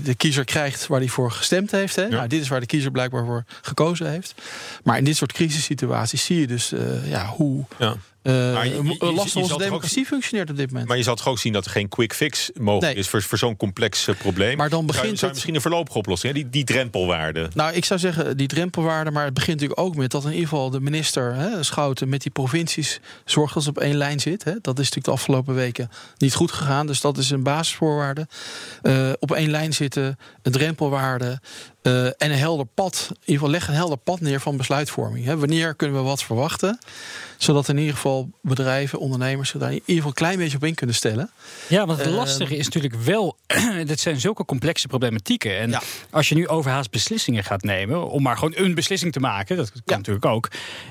de 0.03 0.15
kiezer 0.17 0.45
krijgt 0.45 0.87
waar 0.87 0.99
hij 0.99 1.09
voor 1.09 1.31
gestemd 1.31 1.71
heeft. 1.71 1.95
Hè? 1.95 2.07
Nou, 2.07 2.27
dit 2.27 2.41
is 2.41 2.47
waar 2.47 2.59
de 2.59 2.65
kiezer 2.65 2.91
blijkbaar 2.91 3.25
voor 3.25 3.43
gekozen 3.61 4.09
heeft. 4.09 4.33
Maar 4.83 4.97
in 4.97 5.03
dit 5.03 5.15
soort 5.15 5.31
crisissituaties 5.31 6.25
zie 6.25 6.39
je 6.39 6.47
dus 6.47 6.73
uh, 6.73 7.09
ja, 7.09 7.25
hoe 7.25 7.65
ja. 7.77 7.95
Uh, 8.23 8.59
lastig 8.99 9.41
onze 9.41 9.57
democratie 9.57 10.05
functioneert 10.05 10.49
op 10.49 10.55
dit 10.57 10.67
moment. 10.69 10.87
Maar 10.87 10.97
je 10.97 11.03
zal 11.03 11.15
toch 11.15 11.27
ook 11.27 11.39
zien 11.39 11.53
dat 11.53 11.65
er 11.65 11.71
geen 11.71 11.89
quick 11.89 12.13
fix 12.13 12.51
mogelijk 12.59 12.97
is 12.97 13.07
voor, 13.07 13.21
voor 13.21 13.37
zo'n 13.37 13.57
complex 13.57 14.07
uh, 14.07 14.15
probleem. 14.15 14.57
Maar 14.57 14.69
dan 14.69 14.85
begint 14.85 15.05
zou, 15.05 15.21
het... 15.21 15.31
misschien 15.33 15.55
een 15.55 15.61
voorlopige 15.61 15.97
oplossing, 15.97 16.33
hè? 16.33 16.39
Die, 16.39 16.49
die 16.49 16.63
drempelwaarde. 16.63 17.49
Nou, 17.53 17.73
ik 17.73 17.85
zou 17.85 17.99
zeggen 17.99 18.37
die 18.37 18.47
drempelwaarde, 18.47 19.11
maar 19.11 19.25
het 19.25 19.33
begint 19.33 19.59
natuurlijk 19.59 19.87
ook 19.87 19.95
met 19.95 20.11
dat 20.11 20.23
in 20.23 20.31
ieder 20.31 20.47
geval 20.47 20.69
de 20.69 20.79
minister 20.79 21.35
hè, 21.35 21.63
Schouten 21.63 22.09
met 22.09 22.21
die 22.21 22.31
provincies 22.31 22.99
zorgt 23.25 23.53
dat 23.53 23.63
ze 23.63 23.69
op 23.69 23.77
één 23.77 23.95
lijn 23.95 24.19
zit. 24.19 24.43
Hè? 24.43 24.53
Dat 24.61 24.79
is 24.79 24.85
natuurlijk 24.85 25.05
de 25.05 25.11
afgelopen 25.11 25.55
weken 25.55 25.89
niet 26.17 26.33
goed 26.33 26.51
gegaan, 26.51 26.87
dus 26.87 27.01
dat 27.01 27.17
is 27.17 27.29
een 27.29 27.43
basisvoorwaarde. 27.43 28.27
Uh, 28.83 29.09
op 29.19 29.31
één 29.31 29.49
lijn 29.49 29.73
zitten, 29.73 30.17
een 30.41 30.51
drempelwaarde, 30.51 31.39
uh, 31.83 32.05
en 32.05 32.13
een 32.17 32.31
helder 32.31 32.65
pad, 32.65 33.05
in 33.09 33.15
ieder 33.19 33.33
geval 33.33 33.49
leg 33.49 33.67
een 33.67 33.73
helder 33.73 33.97
pad 33.97 34.19
neer 34.19 34.39
van 34.39 34.57
besluitvorming. 34.57 35.25
Hè. 35.25 35.37
Wanneer 35.37 35.75
kunnen 35.75 35.97
we 35.97 36.03
wat 36.03 36.23
verwachten? 36.23 36.79
Zodat 37.37 37.69
in 37.69 37.77
ieder 37.77 37.93
geval 37.93 38.12
bedrijven, 38.41 38.99
ondernemers 38.99 39.49
zich 39.49 39.59
daar 39.59 39.71
in 39.71 39.75
ieder 39.75 39.95
geval 39.95 40.09
een 40.09 40.15
klein 40.15 40.37
beetje 40.37 40.57
op 40.57 40.63
in 40.63 40.75
kunnen 40.75 40.95
stellen. 40.95 41.31
Ja, 41.67 41.85
want 41.85 41.99
het 41.99 42.07
uh, 42.07 42.15
lastige 42.15 42.57
is 42.57 42.65
natuurlijk 42.65 42.95
wel, 42.95 43.37
dit 43.85 43.99
zijn 43.99 44.19
zulke 44.19 44.45
complexe 44.45 44.87
problematieken. 44.87 45.57
En 45.57 45.69
ja. 45.69 45.81
als 46.09 46.29
je 46.29 46.35
nu 46.35 46.47
overhaast 46.47 46.91
beslissingen 46.91 47.43
gaat 47.43 47.63
nemen, 47.63 48.09
om 48.09 48.21
maar 48.21 48.37
gewoon 48.37 48.53
een 48.55 48.75
beslissing 48.75 49.11
te 49.11 49.19
maken, 49.19 49.57
dat 49.57 49.71
kan 49.71 49.81
ja. 49.85 49.95
natuurlijk 49.97 50.25
ook. 50.25 50.47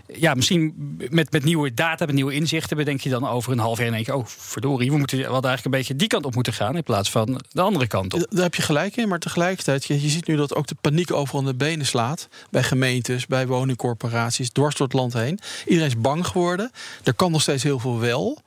Ja, 0.06 0.34
misschien 0.34 0.74
met, 1.10 1.32
met 1.32 1.44
nieuwe 1.44 1.74
data, 1.74 2.06
met 2.06 2.14
nieuwe 2.14 2.34
inzichten, 2.34 2.76
bedenk 2.76 3.00
je 3.00 3.10
dan 3.10 3.28
over 3.28 3.52
een 3.52 3.58
half 3.58 3.78
jaar 3.78 3.86
en 3.86 3.92
denk 3.92 4.06
je, 4.06 4.16
oh 4.16 4.26
verdorie, 4.26 4.90
we 4.90 4.98
moeten 4.98 5.18
we 5.18 5.24
hadden 5.24 5.50
eigenlijk 5.50 5.74
een 5.74 5.80
beetje 5.80 5.96
die 5.96 6.08
kant 6.08 6.24
op 6.24 6.34
moeten 6.34 6.52
gaan 6.52 6.76
in 6.76 6.82
plaats 6.82 7.10
van 7.10 7.40
de 7.50 7.60
andere 7.60 7.86
kant 7.86 8.14
op. 8.14 8.26
Daar 8.30 8.42
heb 8.42 8.54
je 8.54 8.62
gelijk 8.62 8.96
in, 8.96 9.08
maar 9.08 9.18
tegelijkertijd, 9.18 9.84
je, 9.84 10.02
je 10.02 10.08
ziet 10.08 10.26
nu 10.26 10.36
dat 10.36 10.54
ook 10.54 10.66
de 10.66 10.76
paniek 10.80 11.12
overal 11.12 11.40
in 11.40 11.46
de 11.46 11.54
benen 11.54 11.86
slaat. 11.86 12.28
Bij 12.50 12.62
gemeentes, 12.62 13.26
bij 13.26 13.46
woningcorporaties, 13.46 14.50
dwars 14.50 14.76
door 14.76 14.86
het 14.86 14.96
land 14.96 15.12
heen. 15.12 15.38
Iedereen 15.66 15.88
is 15.88 16.00
bang 16.00 16.26
geworden. 16.26 16.70
Er 17.04 17.11
kan 17.16 17.32
nog 17.32 17.42
steeds 17.42 17.62
heel 17.62 17.78
veel 17.78 17.98
wel. 17.98 18.42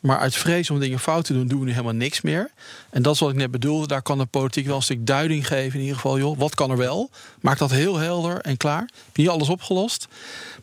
Maar 0.00 0.18
uit 0.18 0.34
vrees 0.34 0.70
om 0.70 0.80
dingen 0.80 0.98
fout 0.98 1.24
te 1.24 1.32
doen, 1.32 1.46
doen 1.46 1.58
we 1.58 1.64
nu 1.64 1.70
helemaal 1.70 1.92
niks 1.92 2.20
meer. 2.20 2.50
En 2.90 3.02
dat 3.02 3.14
is 3.14 3.20
wat 3.20 3.30
ik 3.30 3.36
net 3.36 3.50
bedoelde. 3.50 3.86
Daar 3.86 4.02
kan 4.02 4.18
de 4.18 4.26
politiek 4.26 4.66
wel 4.66 4.76
een 4.76 4.82
stuk 4.82 5.06
duiding 5.06 5.46
geven. 5.46 5.74
In 5.74 5.80
ieder 5.80 5.94
geval, 5.94 6.18
joh, 6.18 6.38
wat 6.38 6.54
kan 6.54 6.70
er 6.70 6.76
wel? 6.76 7.10
Maak 7.40 7.58
dat 7.58 7.70
heel 7.70 7.96
helder 7.96 8.40
en 8.40 8.56
klaar. 8.56 8.80
Heb 8.80 9.16
niet 9.16 9.28
alles 9.28 9.48
opgelost. 9.48 10.08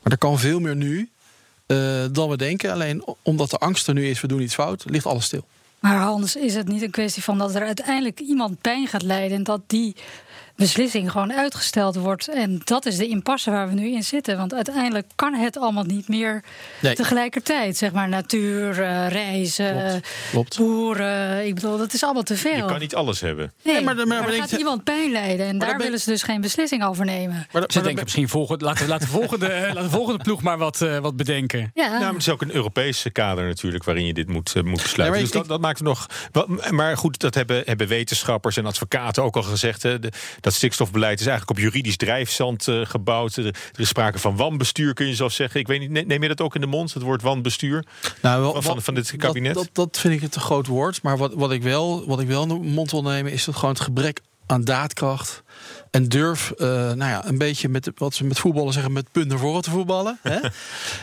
Maar 0.03 0.11
er 0.11 0.17
kan 0.17 0.39
veel 0.39 0.59
meer 0.59 0.75
nu 0.75 1.09
uh, 1.67 2.05
dan 2.11 2.29
we 2.29 2.37
denken. 2.37 2.71
Alleen 2.71 3.03
omdat 3.21 3.49
de 3.49 3.57
angst 3.57 3.87
er 3.87 3.93
nu 3.93 4.07
is, 4.09 4.21
we 4.21 4.27
doen 4.27 4.41
iets 4.41 4.53
fout, 4.53 4.83
ligt 4.87 5.05
alles 5.05 5.25
stil. 5.25 5.45
Maar 5.79 5.97
Hans, 5.97 6.35
is 6.35 6.55
het 6.55 6.67
niet 6.67 6.81
een 6.81 6.91
kwestie 6.91 7.23
van 7.23 7.37
dat 7.37 7.55
er 7.55 7.65
uiteindelijk 7.65 8.19
iemand 8.19 8.61
pijn 8.61 8.87
gaat 8.87 9.01
lijden 9.01 9.37
en 9.37 9.43
dat 9.43 9.61
die 9.67 9.95
beslissing 10.55 11.11
gewoon 11.11 11.33
uitgesteld 11.33 11.95
wordt. 11.95 12.27
En 12.27 12.61
dat 12.63 12.85
is 12.85 12.97
de 12.97 13.07
impasse 13.07 13.51
waar 13.51 13.67
we 13.67 13.73
nu 13.73 13.91
in 13.91 14.03
zitten. 14.03 14.37
Want 14.37 14.53
uiteindelijk 14.53 15.07
kan 15.15 15.33
het 15.33 15.57
allemaal 15.57 15.83
niet 15.83 16.07
meer 16.07 16.43
Nee. 16.81 16.95
tegelijkertijd. 16.95 17.77
Zeg 17.77 17.91
maar 17.91 18.09
natuur, 18.09 18.81
eh, 18.83 19.07
reizen, 19.09 20.01
Klopt. 20.31 20.57
boeren. 20.57 21.45
Ik 21.47 21.55
bedoel, 21.55 21.77
dat 21.77 21.93
is 21.93 22.03
allemaal 22.03 22.23
te 22.23 22.37
veel. 22.37 22.55
Je 22.55 22.65
kan 22.65 22.79
niet 22.79 22.95
alles 22.95 23.21
hebben. 23.21 23.53
Nee, 23.63 23.73
maar 23.73 23.83
maar, 23.83 23.95
dan- 23.95 24.07
maar 24.07 24.33
ik- 24.33 24.39
gaat 24.39 24.51
iemand 24.51 24.83
pijn 24.83 25.11
lijden. 25.11 25.45
En 25.45 25.57
daar 25.57 25.69
ben- 25.69 25.77
willen 25.77 25.99
ze 25.99 26.09
dus 26.09 26.23
geen 26.23 26.41
beslissing 26.41 26.83
over 26.85 27.05
nemen. 27.05 27.47
Maar, 27.51 27.63
Ze 27.67 27.67
maar- 27.73 27.83
denken 27.83 28.03
misschien, 28.03 28.29
volgende, 28.29 28.65
laten, 28.65 28.83
we- 28.83 28.89
laten, 28.89 29.05
de 29.05 29.11
volgende, 29.13 29.47
eh, 29.47 29.61
laten 29.67 29.83
de 29.83 29.89
volgende 29.89 30.23
ploeg 30.23 30.41
maar 30.41 30.57
wat, 30.57 30.81
eh, 30.81 30.97
wat 30.97 31.15
bedenken. 31.15 31.71
Ja, 31.73 31.87
Nou, 31.87 31.99
maar 31.99 32.07
het 32.13 32.17
is 32.21 32.29
ook 32.29 32.41
een 32.41 32.55
Europese 32.55 33.09
kader 33.09 33.45
natuurlijk 33.47 33.83
waarin 33.83 34.05
je 34.05 34.13
dit 34.13 34.27
moet, 34.27 34.53
eh, 34.55 34.63
moet 34.63 34.81
besluiten. 34.81 35.19
Dus 35.19 35.27
ik- 35.29 35.35
dat, 35.35 35.47
dat 35.47 35.61
maakt 35.61 35.77
het 35.79 35.87
nog. 35.87 36.07
wel- 36.31 36.47
Maar 36.71 36.97
goed, 36.97 37.19
dat 37.19 37.35
hebben, 37.35 37.61
hebben 37.65 37.87
wetenschappers 37.87 38.57
en 38.57 38.65
advocaten 38.65 39.23
ook 39.23 39.35
al 39.35 39.43
gezegd. 39.43 39.83
Hè. 39.83 39.99
De- 39.99 40.11
dat 40.45 40.53
stikstofbeleid 40.53 41.19
is 41.19 41.25
eigenlijk 41.25 41.57
op 41.59 41.63
juridisch 41.65 41.97
drijfzand 41.97 42.67
eh, 42.67 42.81
gebouwd. 42.83 43.35
Er, 43.35 43.45
er 43.45 43.79
is 43.79 43.87
sprake 43.87 44.19
van 44.19 44.35
wanbestuur, 44.35 44.93
kun 44.93 45.07
je 45.07 45.15
zo 45.15 45.29
zeggen. 45.29 45.59
Ik 45.59 45.67
weet 45.67 45.79
niet, 45.79 45.89
ne- 45.89 46.01
neem 46.01 46.21
je 46.21 46.27
dat 46.27 46.41
ook 46.41 46.55
in 46.55 46.61
de 46.61 46.67
mond, 46.67 46.93
het 46.93 47.03
woord 47.03 47.21
wanbestuur? 47.21 47.85
Nou, 48.21 48.41
wel- 48.41 48.61
Van- 48.61 48.81
van- 48.81 48.93
dit 48.93 49.15
kabinet? 49.15 49.53
Dat, 49.53 49.63
dat, 49.63 49.75
dat 49.75 49.97
vind 49.99 50.13
ik 50.13 50.21
een 50.21 50.29
te 50.29 50.39
groot 50.39 50.67
woord. 50.67 51.01
Maar 51.01 51.17
wat, 51.17 51.33
wat, 51.33 51.51
ik 51.51 51.63
wel, 51.63 52.07
wat 52.07 52.19
ik 52.19 52.27
wel 52.27 52.41
in 52.41 52.47
de 52.47 52.53
mond 52.55 52.91
wil 52.91 53.01
nemen, 53.01 53.31
is 53.31 53.45
dat 53.45 53.55
gewoon 53.55 53.73
het 53.73 53.83
gebrek 53.83 54.21
aan 54.47 54.63
daadkracht. 54.63 55.43
En 55.91 56.09
durf, 56.09 56.51
eh, 56.51 56.67
nou 56.67 56.97
ja, 56.97 57.25
een 57.25 57.37
beetje 57.37 57.69
met 57.69 57.91
wat 57.95 58.13
ze 58.13 58.23
met 58.23 58.39
voetballen 58.39 58.73
zeggen, 58.73 58.91
met 58.91 59.11
punt 59.11 59.27
naar 59.27 59.37
voren 59.37 59.61
te 59.61 59.69
voetballen. 59.69 60.19
Hè? 60.21 60.37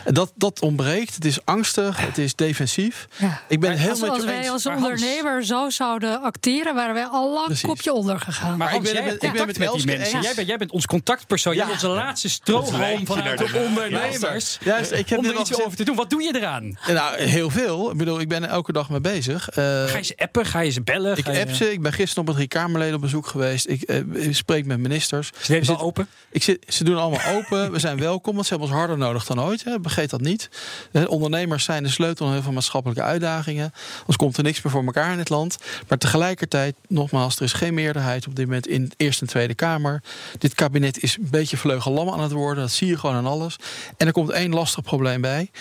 En 0.05 0.13
dat, 0.13 0.31
dat 0.35 0.59
ontbreekt. 0.61 1.15
Het 1.15 1.25
is 1.25 1.45
angstig, 1.45 1.97
het 2.05 2.17
is 2.17 2.35
defensief. 2.35 3.07
ja. 3.17 3.41
Ik 3.47 3.59
ben 3.59 3.69
het 3.71 3.79
heel 3.79 3.89
Als, 3.89 3.99
met 3.99 4.09
als 4.09 4.19
je 4.19 4.25
wij 4.25 4.37
eens. 4.37 4.49
als 4.49 4.63
Hans- 4.63 4.83
ondernemer 4.83 5.45
zo 5.45 5.69
zouden 5.69 6.21
acteren, 6.21 6.75
waren 6.75 6.93
wij 6.93 7.05
al 7.05 7.33
lang 7.33 7.45
Precies. 7.45 7.69
kopje 7.69 7.93
onder 7.93 8.19
gegaan. 8.19 8.57
Maar 8.57 8.75
ik 8.75 8.81
ben 8.81 8.93
jij 8.93 9.01
het 9.01 9.11
met- 9.11 9.23
ik 9.23 9.31
ben 9.31 9.47
het 9.47 9.47
met 9.47 9.57
met 9.57 9.77
die 9.77 9.85
mensen. 9.85 10.15
eens. 10.15 10.25
Jij 10.25 10.35
bent, 10.35 10.47
jij 10.47 10.57
bent 10.57 10.71
ons 10.71 10.85
contactpersoon. 10.85 11.53
Jij 11.55 11.63
Ja. 11.63 11.69
bent 11.69 11.83
onze 11.83 11.95
laatste 11.95 12.27
Het 12.27 12.67
vanuit 12.69 13.07
naar 13.07 13.37
de 13.37 13.51
de- 13.51 13.57
ondernemers. 13.67 14.57
Juist, 14.63 14.91
ik 14.91 15.09
heb 15.09 15.19
Om 15.19 15.25
er 15.25 15.39
iets 15.39 15.61
over 15.63 15.77
te 15.77 15.83
doen. 15.83 15.95
Wat 15.95 16.09
doe 16.09 16.23
je 16.23 16.35
eraan? 16.35 16.77
Nou, 16.87 17.21
heel 17.21 17.49
veel. 17.49 17.91
Ik 17.91 17.97
bedoel, 17.97 18.19
ik 18.19 18.27
ben 18.27 18.43
er 18.43 18.49
elke 18.49 18.71
dag 18.71 18.89
mee 18.89 19.01
bezig. 19.01 19.49
Eh, 19.49 19.55
Ga 19.85 19.97
je 19.97 20.03
ze 20.03 20.13
appen? 20.17 20.45
Ga 20.45 20.59
je 20.59 20.69
ze 20.71 20.81
bellen? 20.81 21.17
ik 21.17 21.25
Ga 21.25 21.31
je- 21.31 21.39
app 21.41 21.49
ze. 21.51 21.71
Ik 21.71 21.81
ben 21.81 21.93
gisteren 21.93 22.23
op 22.23 22.29
een 22.29 22.35
drie 22.35 22.47
Kamerleden 22.47 22.95
op 22.95 23.01
bezoek 23.01 23.27
geweest. 23.33 23.67
Ik, 23.67 23.81
eh, 23.81 23.97
ik 24.27 24.35
spreek 24.35 24.65
met 24.65 24.79
ministers. 24.79 25.27
Ze 25.27 25.33
deden 25.39 25.57
al 25.59 25.65
zitten- 25.65 25.85
open? 25.85 26.07
Ik 26.31 26.43
zit, 26.43 26.65
ze 26.67 26.83
doen 26.83 26.97
allemaal 26.97 27.35
open. 27.35 27.71
We 27.71 27.79
zijn 27.79 27.99
welkom, 27.99 28.33
want 28.33 28.45
ze 28.45 28.53
hebben 28.53 28.69
ons 28.69 28.77
harder 28.77 28.97
nodig 28.97 29.25
dan 29.25 29.41
ooit. 29.41 29.63
Hè. 29.63 29.75
Vergeet 29.81 30.09
dat 30.09 30.21
niet. 30.21 30.49
De 30.91 31.09
ondernemers 31.09 31.63
zijn 31.63 31.83
de 31.83 31.89
sleutel 31.89 32.25
aan 32.25 32.33
heel 32.33 32.41
veel 32.41 32.51
maatschappelijke 32.51 33.03
uitdagingen. 33.03 33.73
Anders 33.99 34.17
komt 34.17 34.37
er 34.37 34.43
niks 34.43 34.61
meer 34.61 34.73
voor 34.73 34.83
elkaar 34.85 35.11
in 35.11 35.19
het 35.19 35.29
land. 35.29 35.57
Maar 35.87 35.97
tegelijkertijd, 35.97 36.75
nogmaals, 36.87 37.35
er 37.35 37.41
is 37.43 37.53
geen 37.53 37.73
meerderheid 37.73 38.27
op 38.27 38.35
dit 38.35 38.45
moment 38.45 38.67
in 38.67 38.85
de 38.85 38.93
Eerste 38.97 39.21
en 39.21 39.27
Tweede 39.27 39.55
Kamer. 39.55 40.01
Dit 40.37 40.53
kabinet 40.53 41.03
is 41.03 41.17
een 41.17 41.27
beetje 41.31 41.57
vleugellam 41.57 42.09
aan 42.09 42.19
het 42.19 42.31
worden. 42.31 42.63
Dat 42.63 42.71
zie 42.71 42.87
je 42.87 42.97
gewoon 42.97 43.15
aan 43.15 43.25
alles. 43.25 43.55
En 43.97 44.07
er 44.07 44.13
komt 44.13 44.29
één 44.29 44.53
lastig 44.53 44.83
probleem 44.83 45.21
bij. 45.21 45.51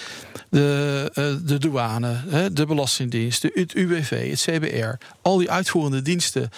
De, 0.50 1.10
eh, 1.14 1.24
de 1.44 1.58
douane, 1.58 2.20
hè, 2.28 2.52
de 2.52 2.66
Belastingdienst, 2.66 3.42
de, 3.42 3.50
het 3.54 3.74
UWV, 3.74 4.30
het 4.30 4.40
CBR. 4.40 5.04
Al 5.22 5.36
die 5.36 5.50
uitvoerende 5.50 6.02
diensten 6.02 6.42
eh, 6.42 6.50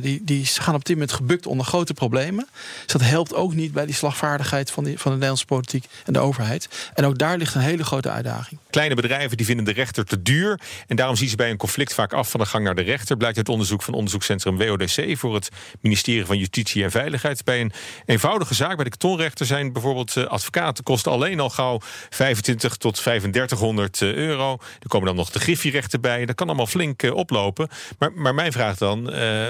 die, 0.00 0.20
die 0.24 0.44
gaan 0.46 0.74
op 0.74 0.84
dit 0.84 0.96
moment 0.96 1.12
gebukt 1.12 1.46
onder 1.46 1.66
grote 1.66 1.94
problemen. 1.94 2.48
Dus 2.82 2.92
dat 2.92 3.00
helpt 3.00 3.34
ook 3.34 3.54
niet 3.54 3.72
bij 3.72 3.86
die 3.86 3.94
slagvaardigheid 3.94 4.70
van, 4.70 4.84
die, 4.84 4.94
van 4.94 5.04
de 5.04 5.10
Nederlandse 5.10 5.46
politiek 5.46 5.84
en 6.04 6.12
de 6.12 6.18
overheid. 6.18 6.68
En 6.94 7.04
ook 7.04 7.18
daar 7.18 7.36
ligt 7.36 7.54
een 7.54 7.60
hele 7.60 7.84
grote 7.84 8.10
uitdaging. 8.10 8.60
Kleine 8.70 8.94
bedrijven 8.94 9.36
die 9.36 9.46
vinden 9.46 9.64
de 9.64 9.72
rechter 9.72 10.04
te 10.04 10.22
duur. 10.22 10.60
En 10.86 10.96
daarom 10.96 11.16
zien 11.16 11.28
ze 11.28 11.36
bij 11.36 11.50
een 11.50 11.56
conflict 11.56 11.94
vaak 11.94 12.12
af 12.12 12.30
van 12.30 12.40
de 12.40 12.46
gang 12.46 12.64
naar 12.64 12.74
de 12.74 12.82
rechter. 12.82 13.16
Blijkt 13.16 13.36
uit 13.36 13.48
onderzoek 13.48 13.82
van 13.82 13.94
onderzoekscentrum 13.94 14.56
WODC 14.56 15.18
voor 15.18 15.34
het 15.34 15.48
ministerie 15.80 16.26
van 16.26 16.38
Justitie 16.38 16.84
en 16.84 16.90
Veiligheid. 16.90 17.44
Bij 17.44 17.60
een 17.60 17.72
eenvoudige 18.06 18.54
zaak 18.54 18.74
bij 18.74 18.84
de 18.84 18.90
kantonrechter 18.90 19.46
zijn 19.46 19.72
bijvoorbeeld 19.72 20.16
eh, 20.16 20.24
advocaten 20.24 20.84
kosten 20.84 21.12
alleen 21.12 21.40
al 21.40 21.50
gauw 21.50 21.80
25 22.10 22.76
tot 22.76 22.94
3500 22.94 24.02
euro. 24.02 24.58
Er 24.80 24.88
komen 24.88 25.06
dan 25.06 25.16
nog 25.16 25.30
de 25.30 25.40
griffierechten 25.40 26.00
bij. 26.00 26.26
Dat 26.26 26.34
kan 26.34 26.46
allemaal 26.46 26.66
flink 26.66 27.02
eh, 27.02 27.14
oplopen. 27.14 27.68
Maar, 27.98 28.12
maar 28.12 28.34
mijn 28.34 28.52
vraag 28.52 28.76
dan. 28.76 29.10
eh, 29.12 29.48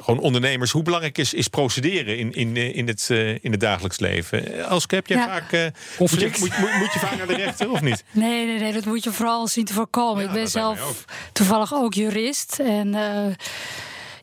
gewoon 0.00 0.20
ondernemers, 0.20 0.70
hoe 0.70 0.82
belangrijk 0.82 1.18
is, 1.18 1.34
is 1.34 1.48
procederen 1.48 2.18
in, 2.18 2.32
in, 2.32 2.56
eh, 2.56 2.76
in, 2.76 2.86
het, 2.88 3.06
eh, 3.10 3.28
in 3.44 3.50
het 3.50 3.60
dagelijks 3.60 3.98
leven? 3.98 4.66
Als 4.68 4.84
heb 4.86 5.06
jij 5.06 5.16
Ja. 5.18 5.26
vaak. 5.26 5.52
eh, 5.52 5.60
moet, 5.62 5.72
je, 5.72 5.96
Conflict. 5.96 6.38
moet, 6.38 6.58
moet, 6.58 6.74
moet 6.78 6.92
je 6.92 6.98
vaak 6.98 7.16
naar 7.16 7.26
de 7.26 7.34
rechter 7.34 7.70
of 7.70 7.80
niet? 7.80 8.04
Nee, 8.12 8.46
nee, 8.46 8.58
nee, 8.58 8.72
dat 8.72 8.84
moet 8.84 9.04
je 9.04 9.12
vooral 9.12 9.46
zien 9.48 9.64
te 9.64 9.72
voorkomen. 9.72 10.22
Ja, 10.22 10.28
ik 10.28 10.34
ben 10.34 10.48
zelf 10.48 11.04
toevallig 11.32 11.74
ook 11.74 11.94
jurist. 11.94 12.58
En 12.58 12.94
eh, 12.94 13.34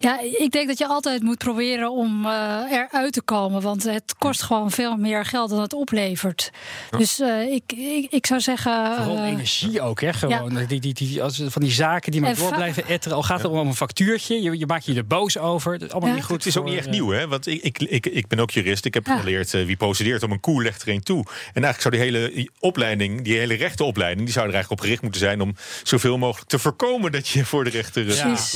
ja, 0.03 0.19
ik 0.38 0.51
denk 0.51 0.67
dat 0.67 0.77
je 0.77 0.88
altijd 0.88 1.22
moet 1.22 1.38
proberen 1.38 1.91
om 1.91 2.25
eh, 2.25 2.31
eruit 2.72 3.13
te 3.13 3.22
komen. 3.22 3.62
Want 3.62 3.83
het 3.83 4.15
kost 4.17 4.41
gewoon 4.41 4.72
veel 4.72 4.95
meer 4.95 5.25
geld 5.25 5.50
dan 5.50 5.62
het 5.62 5.74
oplevert. 5.74 6.51
Dus 6.98 7.19
eh, 7.19 7.41
ik, 7.53 7.63
ik, 7.74 8.12
ik 8.12 8.25
zou 8.25 8.39
zeggen. 8.39 8.95
Vooral 8.95 9.17
eh, 9.17 9.27
energie 9.27 9.81
ook, 9.81 10.01
hè? 10.01 10.13
Gewoon. 10.13 10.65
Die, 10.67 10.79
die, 10.79 10.93
die, 10.93 11.24
als, 11.24 11.41
van 11.45 11.62
die 11.62 11.72
zaken 11.72 12.12
die 12.12 12.22
maar 12.22 12.36
door 12.36 12.53
blijven 12.53 12.88
etteren. 12.88 13.17
Al 13.17 13.24
gaat 13.24 13.41
het 13.41 13.51
om 13.51 13.67
een 13.67 13.75
factuurtje, 13.75 14.41
je, 14.41 14.57
je 14.57 14.65
maakt 14.65 14.86
je 14.86 14.93
er 14.93 15.07
boos 15.07 15.38
over. 15.38 15.72
Dat 15.79 15.88
is 15.88 15.91
allemaal 15.91 16.10
Ja. 16.10 16.15
niet 16.15 16.25
goed. 16.25 16.38
Het 16.38 16.45
is 16.45 16.57
ook 16.57 16.65
niet 16.65 16.77
echt 16.77 16.89
nieuw, 16.89 17.10
hè? 17.10 17.27
Want 17.27 17.48
ik, 17.48 17.62
ik, 17.63 17.79
ik, 17.81 18.05
ik 18.05 18.27
ben 18.27 18.39
ook 18.39 18.51
jurist. 18.51 18.86
Ik 18.86 18.93
heb 18.93 19.07
Ja. 19.07 19.17
geleerd 19.17 19.51
wie 19.51 19.75
procedeert 19.75 20.24
om 20.24 20.31
een 20.31 20.39
koe 20.39 20.63
legt 20.63 20.81
er 20.81 20.88
een 20.88 21.03
toe. 21.03 21.24
En 21.53 21.63
eigenlijk 21.63 21.81
zou 21.81 21.95
die 21.95 22.03
hele 22.03 22.50
opleiding, 22.60 23.22
die 23.22 23.38
hele 23.38 23.53
rechtenopleiding, 23.53 24.24
die 24.25 24.33
zou 24.33 24.48
er 24.48 24.53
eigenlijk 24.53 24.81
op 24.81 24.86
gericht 24.88 25.01
moeten 25.01 25.22
zijn 25.22 25.41
om 25.41 25.55
zoveel 25.83 26.17
mogelijk 26.17 26.50
te 26.50 26.60
voorkomen 26.60 27.12
dat 27.12 27.27
je 27.27 27.45
voor 27.45 27.63
de 27.63 27.69
rechter. 27.69 28.05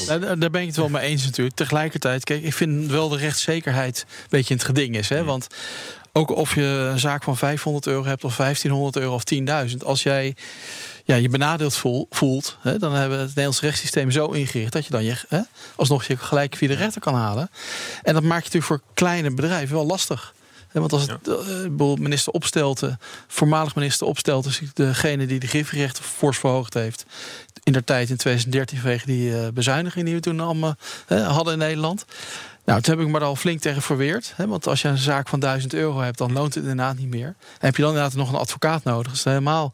daar 0.08 0.40
daar 0.40 0.50
ben 0.50 0.62
ik 0.62 0.68
het 0.68 0.76
wel 0.76 0.90
mee 0.90 1.02
eens 1.02 1.26
natuurlijk. 1.38 1.56
Tegelijkertijd, 1.56 2.24
kijk, 2.24 2.44
ik 2.44 2.54
vind 2.54 2.92
wel 2.92 3.10
de 3.10 3.18
rechtszekerheid 3.18 4.06
een 4.08 4.28
beetje 4.30 4.50
in 4.54 4.56
het 4.56 4.66
geding 4.66 4.98
is. 4.98 5.10
Hè? 5.10 5.24
Want 5.24 5.48
ook 6.14 6.30
of 6.30 6.56
je 6.56 6.62
een 6.62 7.00
zaak 7.00 7.24
van 7.24 7.38
500 7.38 7.88
euro 7.88 8.06
hebt 8.06 8.24
of 8.24 8.36
1500 8.36 8.96
euro 9.04 9.14
of 9.14 9.24
10.000. 9.70 9.78
Als 9.86 10.04
jij 10.04 10.36
ja, 11.06 11.16
je 11.16 11.30
benadeeld 11.30 11.76
voel- 11.76 12.08
voelt, 12.10 12.58
hè, 12.62 12.78
dan 12.78 12.94
hebben 12.94 13.18
we 13.18 13.24
het 13.24 13.28
Nederlands 13.28 13.62
rechtssysteem 13.62 14.12
zo 14.12 14.26
ingericht 14.26 14.72
dat 14.72 14.86
je 14.86 14.92
dan 14.92 15.04
je, 15.04 15.16
hè, 15.28 15.40
alsnog 15.76 16.04
je 16.04 16.18
gelijk 16.18 16.56
via 16.56 16.68
de 16.68 16.74
rechter 16.74 17.02
kan 17.02 17.16
halen. 17.16 17.50
En 18.04 18.14
dat 18.14 18.24
maakt 18.24 18.52
je 18.52 18.58
natuurlijk 18.58 18.66
voor 18.66 18.94
kleine 18.94 19.32
bedrijven 19.34 19.76
wel 19.76 19.86
lastig. 19.86 20.34
Want 20.80 20.94
als 20.94 21.02
het, 21.02 21.28
eh, 21.28 21.36
bijvoorbeeld 21.48 22.00
minister 22.00 22.34
Opstelten, 22.34 23.00
voormalig 23.28 23.76
minister 23.76 24.08
Opstelten, 24.08 24.52
is 24.52 24.62
degene 24.74 25.26
die 25.26 25.40
de 25.40 25.48
griffierechten 25.48 26.04
fors 26.04 26.38
verhoogd 26.38 26.74
heeft. 26.74 27.06
In 27.64 27.74
der 27.74 27.84
tijd 27.84 28.10
in 28.10 28.18
2013 28.18 28.78
vanwege 28.78 29.06
die 29.06 29.38
eh, 29.38 29.48
bezuiniging 29.54 30.06
die 30.06 30.14
we 30.16 30.20
toen 30.22 30.40
allemaal 30.40 30.76
hè, 31.06 31.22
hadden 31.22 31.54
in 31.54 31.60
Nederland. 31.60 32.06
Nou, 32.68 32.82
toen 32.82 32.98
heb 32.98 33.06
ik 33.06 33.12
me 33.12 33.20
daar 33.20 33.28
al 33.28 33.36
flink 33.36 33.60
tegen 33.60 33.82
verweerd. 33.82 34.34
Hè, 34.36 34.48
want 34.48 34.68
als 34.68 34.82
je 34.82 34.88
een 34.88 34.98
zaak 34.98 35.28
van 35.28 35.40
1000 35.40 35.74
euro 35.74 36.00
hebt, 36.00 36.18
dan 36.18 36.34
loont 36.34 36.54
het 36.54 36.64
inderdaad 36.64 36.98
niet 36.98 37.10
meer. 37.10 37.26
En 37.28 37.36
heb 37.60 37.76
je 37.76 37.82
dan 37.82 37.92
inderdaad 37.92 38.16
nog 38.18 38.30
een 38.30 38.40
advocaat 38.40 38.84
nodig. 38.84 39.12
is 39.12 39.18
het 39.18 39.28
helemaal 39.28 39.74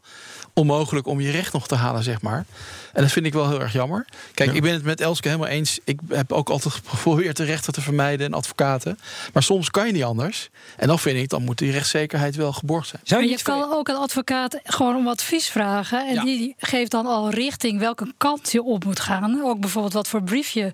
onmogelijk 0.52 1.06
om 1.06 1.20
je 1.20 1.30
recht 1.30 1.52
nog 1.52 1.66
te 1.66 1.74
halen, 1.74 2.02
zeg 2.02 2.20
maar. 2.22 2.44
En 2.92 3.02
dat 3.02 3.12
vind 3.12 3.26
ik 3.26 3.32
wel 3.32 3.48
heel 3.48 3.60
erg 3.60 3.72
jammer. 3.72 4.04
Kijk, 4.34 4.52
ik 4.52 4.62
ben 4.62 4.72
het 4.72 4.82
met 4.82 5.00
Elske 5.00 5.28
helemaal 5.28 5.48
eens. 5.48 5.78
Ik 5.84 6.00
heb 6.08 6.32
ook 6.32 6.48
altijd 6.50 6.74
geprobeerd 6.74 7.36
de 7.36 7.44
rechter 7.44 7.72
te 7.72 7.80
vermijden 7.80 8.26
en 8.26 8.34
advocaten. 8.34 8.98
Maar 9.32 9.42
soms 9.42 9.70
kan 9.70 9.86
je 9.86 9.92
niet 9.92 10.04
anders. 10.04 10.50
En 10.76 10.86
dan 10.86 10.98
vind 10.98 11.18
ik, 11.18 11.28
dan 11.28 11.42
moet 11.42 11.58
die 11.58 11.72
rechtszekerheid 11.72 12.36
wel 12.36 12.52
geborgd 12.52 12.88
zijn. 12.88 13.00
Zou 13.04 13.20
Maar 13.20 13.30
je 13.30 13.42
kan 13.42 13.72
ook 13.72 13.88
een 13.88 13.96
advocaat 13.96 14.60
gewoon 14.64 14.96
om 14.96 15.08
advies 15.08 15.48
vragen. 15.48 16.06
En 16.08 16.14
Ja. 16.14 16.22
die 16.24 16.54
geeft 16.58 16.90
dan 16.90 17.06
al 17.06 17.30
richting 17.30 17.78
welke 17.78 18.12
kant 18.16 18.52
je 18.52 18.62
op 18.62 18.84
moet 18.84 19.00
gaan. 19.00 19.42
Ook 19.42 19.60
bijvoorbeeld 19.60 19.92
wat 19.92 20.08
voor 20.08 20.22
brief 20.22 20.48
je 20.48 20.72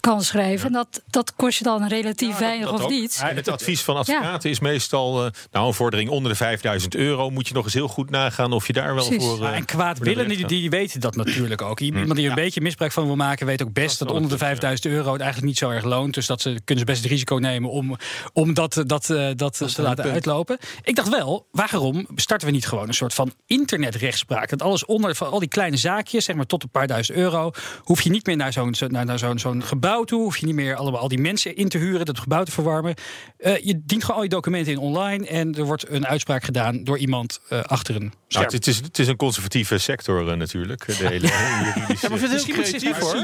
kan 0.00 0.22
schrijven. 0.22 0.66
En 0.66 0.72
dat, 0.72 1.02
dat 1.06 1.34
kost 1.34 1.58
je 1.58 1.64
dan 1.64 1.86
relatief 1.86 2.38
weinig 2.38 2.66
Dat 2.70 2.74
of 2.78 2.82
ook. 2.84 2.90
niet. 2.90 3.20
Het 3.24 3.48
advies 3.48 3.82
van 3.82 3.96
advocaten 3.96 4.50
is 4.50 4.60
meestal, 4.60 5.24
eh, 5.24 5.30
nou 5.50 5.66
een 5.66 5.74
vordering 5.74 6.10
onder 6.10 6.30
de 6.30 6.36
5000 6.36 6.94
euro. 6.94 7.30
Moet 7.30 7.48
je 7.48 7.54
nog 7.54 7.64
eens 7.64 7.74
heel 7.74 7.88
goed 7.88 8.10
nagaan 8.10 8.52
of 8.52 8.66
je 8.66 8.72
daar 8.72 8.94
wel 8.94 9.06
Precies. 9.06 9.24
voor. 9.26 9.38
Ja, 9.42 9.52
en 9.54 9.64
kwaadwillenden, 9.64 10.36
die, 10.36 10.46
die 10.46 10.70
weten 10.70 11.00
dat 11.00 11.16
natuurlijk 11.16 11.62
ook. 11.62 11.80
Iemand 11.80 12.14
die 12.14 12.24
er 12.24 12.28
een 12.30 12.34
beetje 12.34 12.60
misbruik 12.60 12.92
van 12.92 13.06
wil 13.06 13.16
maken, 13.16 13.46
weet 13.46 13.62
ook 13.62 13.72
best 13.72 13.98
dat 13.98 14.08
onder 14.08 14.22
de 14.22 14.28
een 14.32 14.38
tip, 14.38 14.46
5000 14.46 14.86
euro 14.94 15.12
het 15.12 15.20
eigenlijk 15.20 15.50
niet 15.50 15.58
zo 15.58 15.70
erg 15.70 15.84
loont. 15.84 16.14
Dus 16.14 16.26
dat 16.26 16.40
ze 16.40 16.48
kunnen 16.64 16.84
ze 16.84 16.90
best 16.92 17.02
het 17.02 17.10
risico 17.12 17.34
nemen 17.36 17.70
om, 17.70 17.96
om 18.32 18.54
dat, 18.54 18.82
dat, 18.86 19.10
eh, 19.10 19.28
dat, 19.36 19.56
te 19.56 19.82
laten 19.82 20.02
punt. 20.02 20.14
uitlopen. 20.14 20.58
Ik 20.82 20.96
dacht 20.96 21.08
wel, 21.08 21.46
waarom 21.52 22.06
starten 22.16 22.46
we 22.46 22.52
niet 22.54 22.66
gewoon 22.66 22.88
een 22.88 22.94
soort 22.94 23.14
van 23.14 23.32
internetrechtspraak? 23.46 24.48
Dat 24.50 24.62
alles 24.62 24.84
onder 24.84 25.14
van 25.14 25.30
al 25.30 25.38
die 25.38 25.48
kleine 25.48 25.76
zaakjes, 25.76 26.24
zeg 26.24 26.36
maar 26.36 26.46
tot 26.46 26.62
een 26.62 26.70
paar 26.70 26.86
duizend 26.86 27.18
euro, 27.18 27.50
hoef 27.82 28.00
je 28.02 28.10
niet 28.10 28.26
meer 28.26 28.36
naar 28.36 28.52
zo'n 28.52 28.74
zo- 28.74 28.86
naar, 28.86 29.04
naar 29.04 29.18
zo'n 29.18 29.38
zo'n 29.38 29.62
gebouw 29.62 29.88
toe, 30.04 30.22
hoef 30.22 30.36
je 30.36 30.46
niet 30.46 30.54
meer 30.54 30.74
allemaal 30.74 31.00
al 31.00 31.08
die 31.08 31.18
mensen 31.18 31.56
in 31.56 31.68
te 31.68 31.78
huren, 31.78 32.06
dat 32.06 32.18
gebouw 32.18 32.42
te 32.44 32.50
verwarmen. 32.50 32.94
Eh, 33.38 33.56
je 33.56 33.80
dient 33.84 34.02
gewoon 34.04 34.16
al 34.16 34.22
je 34.22 34.28
documenten 34.28 34.72
in 34.72 34.78
online 34.78 35.26
en 35.26 35.54
er 35.54 35.64
wordt 35.64 35.88
een 35.90 36.06
uitspraak 36.06 36.44
gedaan 36.44 36.84
door 36.84 36.98
iemand 36.98 37.40
eh, 37.48 37.60
achter 37.60 37.94
een 37.94 38.00
Nou, 38.00 38.12
scherm. 38.28 38.44
het, 38.44 38.52
het 38.52 38.66
is, 38.66 38.76
het 38.76 38.98
is 38.98 39.06
een 39.08 39.16
conservatieve 39.16 39.78
sector 39.78 40.30
eh, 40.30 40.36
natuurlijk. 40.36 40.86
De 40.86 40.92
hele 41.08 41.26
juridische- 41.26 42.06
Ja, 42.08 42.08
maar 42.18 42.28
Misschien 42.30 42.54
creatief 42.54 42.98
hoor. 42.98 43.16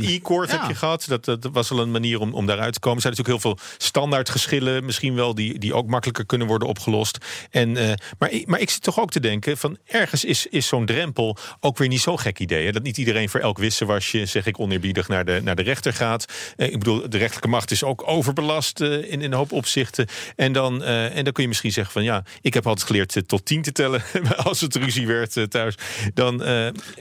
E-court 0.00 0.50
Ja. 0.50 0.58
heb 0.60 0.68
je 0.68 0.74
gehad. 0.74 1.04
Dat, 1.08 1.24
dat 1.24 1.48
was 1.52 1.68
wel 1.68 1.78
een 1.78 1.90
manier 1.90 2.20
om, 2.20 2.34
om 2.34 2.46
daaruit 2.46 2.72
te 2.72 2.80
komen. 2.80 2.96
Er 2.96 3.02
zijn 3.02 3.14
natuurlijk 3.16 3.44
heel 3.44 3.52
veel 3.54 3.76
standaardgeschillen, 3.78 4.84
misschien 4.84 5.14
wel, 5.14 5.34
die, 5.34 5.58
die 5.58 5.74
ook 5.74 5.86
makkelijker 5.86 6.26
kunnen 6.26 6.46
worden 6.46 6.68
opgelost. 6.68 7.18
En, 7.50 7.72
maar, 8.18 8.30
ik- 8.30 8.46
maar 8.46 8.60
ik 8.60 8.70
zit 8.70 8.82
toch 8.82 9.00
ook 9.00 9.10
te 9.10 9.20
denken: 9.20 9.56
van 9.56 9.76
ergens 9.84 10.24
is, 10.24 10.46
is 10.46 10.66
zo'n 10.66 10.86
drempel 10.86 11.36
ook 11.60 11.78
weer 11.78 11.88
niet 11.88 12.00
zo'n 12.00 12.18
gek 12.20 12.38
idee. 12.38 12.64
Hè? 12.66 12.72
Dat 12.72 12.82
niet 12.82 12.96
iedereen 12.98 13.28
voor 13.28 13.40
elk 13.40 13.58
wisselwasje, 13.58 14.26
zeg 14.26 14.46
ik 14.46 14.60
oneerbiedig, 14.60 15.08
naar 15.08 15.24
de, 15.24 15.40
naar 15.44 15.56
de 15.56 15.62
rechter 15.62 15.92
gaat. 15.96 16.24
Eh, 16.56 16.66
ik 16.66 16.78
bedoel, 16.78 17.00
de 17.08 17.18
rechterlijke 17.18 17.48
macht 17.48 17.70
is 17.70 17.84
ook 17.84 18.02
overbelast 18.06 18.80
eh, 18.80 18.92
in, 18.92 19.02
in 19.02 19.22
een 19.22 19.32
hoop 19.32 19.52
opzichten. 19.52 20.06
En 20.36 20.52
dan, 20.52 20.82
eh, 20.82 21.16
en 21.16 21.24
dan 21.24 21.32
kun 21.32 21.42
je 21.42 21.48
misschien 21.48 21.72
zeggen 21.72 21.92
van 21.92 22.04
ja, 22.04 22.24
ik 22.40 22.54
heb 22.54 22.66
altijd 22.66 22.86
geleerd 22.86 23.22
tot 23.26 23.44
tien 23.44 23.62
te 23.62 23.72
tellen 23.72 24.02
als 24.36 24.60
het 24.60 24.76
ruzie 24.76 25.06
werd 25.06 25.50
thuis. 25.50 25.74
Dan, 26.14 26.42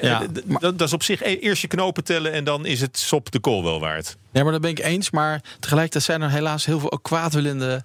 Ja, 0.02 0.26
dat 0.60 0.82
is 0.82 0.94
op 0.94 1.04
zich 1.04 1.22
e- 1.24 1.36
eerst 1.36 1.62
je 1.62 1.68
knopen 1.68 2.04
tellen 2.04 2.32
en 2.32 2.44
dan 2.44 2.66
is 2.66 2.82
het 2.82 2.98
sop 2.98 3.32
de 3.32 3.40
kool 3.40 3.64
wel 3.64 3.80
waard. 3.80 4.18
Ja, 4.36 4.44
maar 4.44 4.52
dat 4.52 4.62
ben 4.62 4.70
ik 4.70 4.80
eens. 4.80 5.10
Maar 5.12 5.42
tegelijkertijd 5.60 6.04
zijn 6.04 6.22
er 6.22 6.30
helaas 6.30 6.66
heel 6.66 6.80
veel 6.80 6.92
ook 6.92 7.04
kwaadwillende 7.04 7.84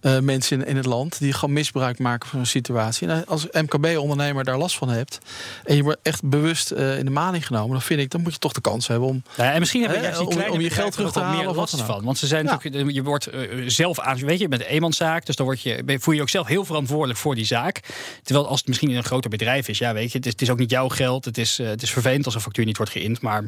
eh, 0.00 0.18
mensen 0.18 0.60
in, 0.60 0.66
in 0.66 0.76
het 0.76 0.86
land. 0.86 1.18
die 1.18 1.32
gewoon 1.32 1.54
misbruik 1.54 1.98
maken 1.98 2.28
van 2.28 2.38
een 2.38 2.46
situatie. 2.46 3.08
En 3.08 3.26
als 3.26 3.46
MKB-ondernemer 3.52 4.44
daar 4.44 4.58
last 4.58 4.76
van 4.76 4.88
hebt. 4.88 5.18
en 5.64 5.76
je 5.76 5.82
wordt 5.82 5.98
echt 6.02 6.28
bewust 6.28 6.70
eh, 6.70 6.98
in 6.98 7.04
de 7.04 7.10
maling 7.10 7.46
genomen. 7.46 7.70
dan 7.70 7.82
vind 7.82 8.00
ik, 8.00 8.10
dan 8.10 8.20
moet 8.22 8.32
je 8.32 8.38
toch 8.38 8.52
de 8.52 8.60
kans 8.60 8.86
hebben 8.86 9.08
om. 9.08 9.22
Ja, 9.36 9.52
en 9.52 9.58
misschien 9.58 9.80
hebben 9.82 10.02
juist 10.02 10.18
die 10.18 10.26
om- 10.46 10.52
om 10.52 10.60
je 10.60 10.70
geld 10.70 10.92
terug 10.92 11.12
te 11.12 11.20
halen 11.20 11.38
meer 11.38 11.48
of 11.48 11.56
wat 11.56 11.70
dan 11.70 11.86
van. 11.86 12.04
Want 12.04 12.18
ze 12.18 12.26
zijn 12.26 12.44
Ja. 12.44 12.50
natuurlijk, 12.50 12.90
je 12.90 13.02
wordt 13.02 13.26
eh, 13.26 13.40
zelf 13.66 14.00
aan, 14.00 14.18
weet 14.18 14.36
je, 14.36 14.42
je 14.42 14.48
bent 14.48 14.62
een 14.62 14.68
eenmanszaak, 14.68 15.26
dus 15.26 15.36
dan 15.36 15.46
word 15.46 15.60
je, 15.62 15.82
voel 15.86 16.00
je 16.12 16.14
je 16.14 16.20
ook 16.22 16.28
zelf 16.28 16.46
heel 16.46 16.64
verantwoordelijk 16.64 17.18
voor 17.18 17.34
die 17.34 17.44
zaak. 17.46 17.80
Terwijl 18.22 18.48
als 18.48 18.58
het 18.58 18.68
misschien 18.68 18.90
in 18.90 18.96
een 18.96 19.04
groter 19.04 19.30
bedrijf 19.30 19.68
is, 19.68 19.78
ja, 19.78 19.92
weet 19.94 20.12
je, 20.12 20.16
het 20.18 20.26
is, 20.26 20.32
het 20.32 20.42
is 20.42 20.50
ook 20.50 20.58
niet 20.58 20.70
jouw 20.70 20.88
geld. 20.88 21.24
Het 21.24 21.38
is, 21.38 21.58
eh, 21.58 21.66
het 21.66 21.82
is 21.82 21.90
vervelend 21.90 22.24
als 22.24 22.34
een 22.34 22.40
factuur 22.40 22.64
niet 22.64 22.76
wordt 22.76 22.92
geïnd, 22.92 23.20
maar 23.20 23.44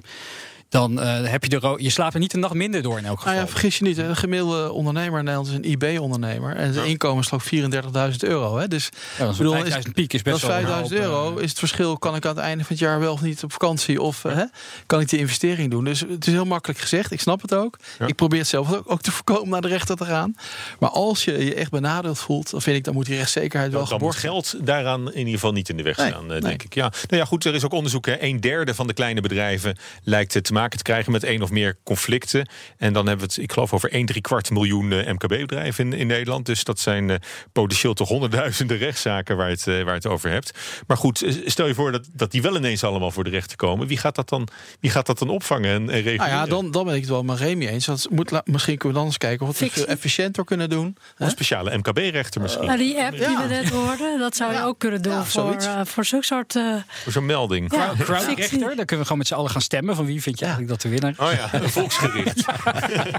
dan 0.68 1.00
eh, 1.00 1.24
heb 1.30 1.42
je 1.42 1.48
de 1.48 1.58
ro- 1.58 1.76
je 1.78 1.90
slaapt 1.90 2.14
er 2.14 2.20
niet 2.20 2.32
een 2.32 2.40
nacht 2.40 2.54
minder 2.54 2.82
door 2.82 2.98
in 2.98 3.04
elk 3.04 3.16
geval. 3.18 3.32
Nou 3.32 3.44
ja, 3.44 3.50
vergis 3.50 3.78
je 3.78 3.84
niet. 3.84 3.98
Een 3.98 4.16
gemiddelde 4.16 4.72
ondernemer 4.72 5.18
in 5.18 5.24
Nederland 5.24 5.48
is 5.48 5.54
een 5.54 5.64
IB-ondernemer. 5.70 6.56
en 6.56 6.72
zijn 6.74 6.86
inkomen 6.86 7.22
is 7.22 7.28
geloof 7.28 7.52
ik 7.52 7.64
34.000 8.12 8.16
euro. 8.28 8.56
Hè? 8.58 8.68
Dus 8.68 8.88
Ja, 9.18 9.24
dat 9.24 9.30
is 9.32 9.36
bedoel, 9.36 9.52
een 9.52 9.58
is- 9.58 9.72
5000 9.72 9.94
piek 9.94 10.12
is 10.12 10.22
best 10.22 10.36
is 10.36 10.42
wel 10.42 10.50
een 10.50 10.56
5000 10.62 11.00
hoop, 11.00 11.08
euro. 11.08 11.36
eh, 11.38 11.42
Is 11.44 11.50
het 11.50 11.58
verschil, 11.58 11.98
kan 11.98 12.14
ik 12.16 12.24
aan 12.26 12.34
het 12.36 12.44
einde 12.44 12.64
van 12.64 12.72
het 12.72 12.78
jaar 12.78 13.00
wel 13.00 13.12
of 13.12 13.22
niet 13.22 13.42
op 13.44 13.52
vakantie? 13.52 14.02
Of 14.02 14.24
eh, 14.24 14.34
hè, 14.34 14.44
kan 14.86 15.00
ik 15.00 15.08
die 15.08 15.18
investering 15.18 15.70
doen? 15.70 15.84
Dus 15.84 16.00
het 16.00 16.26
is 16.26 16.32
heel 16.32 16.44
makkelijk 16.44 16.80
gezegd. 16.80 17.10
Ik 17.12 17.20
snap 17.20 17.42
het 17.42 17.54
ook. 17.54 17.78
Ja. 17.98 18.06
Ik 18.06 18.14
probeer 18.14 18.38
het 18.38 18.48
zelf 18.48 18.72
ook, 18.74 18.90
ook 18.92 19.00
te 19.00 19.12
voorkomen 19.12 19.48
naar 19.48 19.60
de 19.60 19.68
rechter 19.68 19.96
te 19.96 20.04
gaan. 20.04 20.34
Maar 20.78 20.90
als 20.90 21.24
je 21.24 21.44
je 21.44 21.54
echt 21.54 21.70
benadeeld 21.70 22.18
voelt, 22.18 22.50
dan 22.50 22.62
vind 22.62 22.76
ik, 22.76 22.84
dan 22.84 22.94
moet 22.94 23.06
die 23.06 23.16
rechtszekerheid 23.16 23.72
wel 23.72 23.80
Dan, 23.80 23.88
dan 23.90 23.98
moet 24.00 24.14
geborgd 24.16 24.48
geld 24.52 24.66
daaraan 24.66 25.12
in 25.12 25.18
ieder 25.18 25.32
geval 25.34 25.52
niet 25.52 25.68
in 25.68 25.76
de 25.76 25.82
weg 25.82 25.94
staan, 25.94 26.22
eh, 26.24 26.28
nee. 26.28 26.40
denk 26.40 26.62
ik. 26.62 26.74
Ja. 26.74 26.82
Nou 27.08 27.20
ja, 27.22 27.24
goed, 27.24 27.44
er 27.44 27.54
is 27.54 27.64
ook 27.64 27.72
onderzoek. 27.72 28.06
Hè. 28.06 28.22
Een 28.22 28.40
derde 28.40 28.74
van 28.74 28.86
de 28.86 28.92
kleine 28.92 29.20
bedrijven 29.20 29.76
lijkt 30.02 30.32
te 30.32 30.40
maken 30.56 30.76
te 30.78 30.84
krijgen 30.84 31.12
met 31.12 31.24
één 31.24 31.42
of 31.42 31.50
meer 31.50 31.76
conflicten. 31.84 32.48
En 32.76 32.92
dan 32.92 33.06
hebben 33.06 33.26
we 33.26 33.32
het, 33.34 33.42
ik 33.42 33.52
geloof, 33.52 33.72
over 33.72 33.90
1 33.92 34.06
3 34.06 34.20
kwart 34.20 34.50
miljoen 34.50 34.92
eh, 34.92 35.12
MKB-bedrijven 35.12 35.92
in, 35.92 35.98
in 35.98 36.06
Nederland. 36.06 36.46
Dus 36.46 36.64
dat 36.64 36.78
zijn 36.78 37.10
eh, 37.10 37.16
potentieel 37.52 37.94
toch 37.94 38.08
honderdduizenden 38.08 38.76
rechtszaken 38.76 39.36
waar 39.36 39.46
je 39.48 39.52
het, 39.54 39.66
eh, 39.66 39.74
waar 39.74 39.84
je 39.84 39.90
het 39.90 40.06
over 40.06 40.30
hebt. 40.30 40.58
Maar 40.86 40.96
goed, 40.96 41.24
stel 41.44 41.66
je 41.66 41.74
voor 41.74 41.92
dat, 41.92 42.08
dat 42.12 42.30
die 42.30 42.42
wel 42.42 42.56
ineens 42.56 42.84
allemaal 42.84 43.10
voor 43.10 43.24
de 43.24 43.30
rechter 43.30 43.56
komen. 43.56 43.86
Wie 43.86 43.98
gaat 43.98 44.14
dat 44.14 44.28
dan, 44.28 44.48
wie 44.80 44.90
gaat 44.90 45.06
dat 45.06 45.18
dan 45.18 45.28
opvangen 45.28 45.70
en, 45.70 45.82
en 45.90 46.02
reguleren? 46.02 46.18
Nou 46.18 46.30
ja, 46.30 46.46
dan, 46.46 46.70
dan 46.70 46.84
ben 46.84 46.94
ik 46.94 47.00
het 47.00 47.10
wel 47.10 47.22
met 47.22 47.38
Remy 47.38 47.66
eens. 47.66 47.84
Dat 47.86 48.06
moet, 48.10 48.30
la- 48.30 48.42
misschien 48.44 48.76
kunnen 48.76 48.92
we 48.92 48.98
dan 48.98 49.06
eens 49.06 49.18
kijken 49.18 49.46
of 49.46 49.58
we 49.58 49.64
het 49.64 49.84
efficiënter 49.84 50.44
kunnen 50.44 50.68
doen. 50.70 50.96
Een 51.16 51.30
speciale 51.30 51.76
MKB-rechter 51.76 52.40
misschien. 52.40 52.66
Nou, 52.66 52.78
die 52.78 52.98
app 53.02 53.10
die 53.16 53.20
Ja. 53.20 53.42
we 53.42 53.48
net 53.48 53.68
hoorden, 53.68 54.18
dat 54.18 54.36
zou 54.36 54.52
je 54.52 54.60
ook 54.62 54.78
kunnen 54.78 55.02
doen 55.02 55.12
Ja, 55.12 55.24
voor, 55.24 55.56
voor 55.86 56.04
zo'n 56.04 56.22
soort. 56.22 56.56
eh, 56.56 56.74
Voor 57.02 57.12
zo'n 57.12 57.26
melding. 57.26 57.72
ja, 57.74 57.92
Crowdrechter, 57.98 58.58
dan 58.58 58.74
kunnen 58.74 58.86
we 58.98 59.02
gewoon 59.02 59.18
met 59.18 59.26
z'n 59.26 59.34
allen 59.34 59.50
gaan 59.50 59.60
stemmen 59.60 59.96
van 59.96 60.06
wie 60.06 60.22
vind 60.22 60.38
je 60.38 60.45
eigenlijk 60.46 60.68
dat 60.68 60.82
de 60.82 60.88
winnaar 60.88 61.14
Oh 61.18 61.32
ja, 61.32 61.60
een 61.60 61.70
volksgericht. 61.78 62.44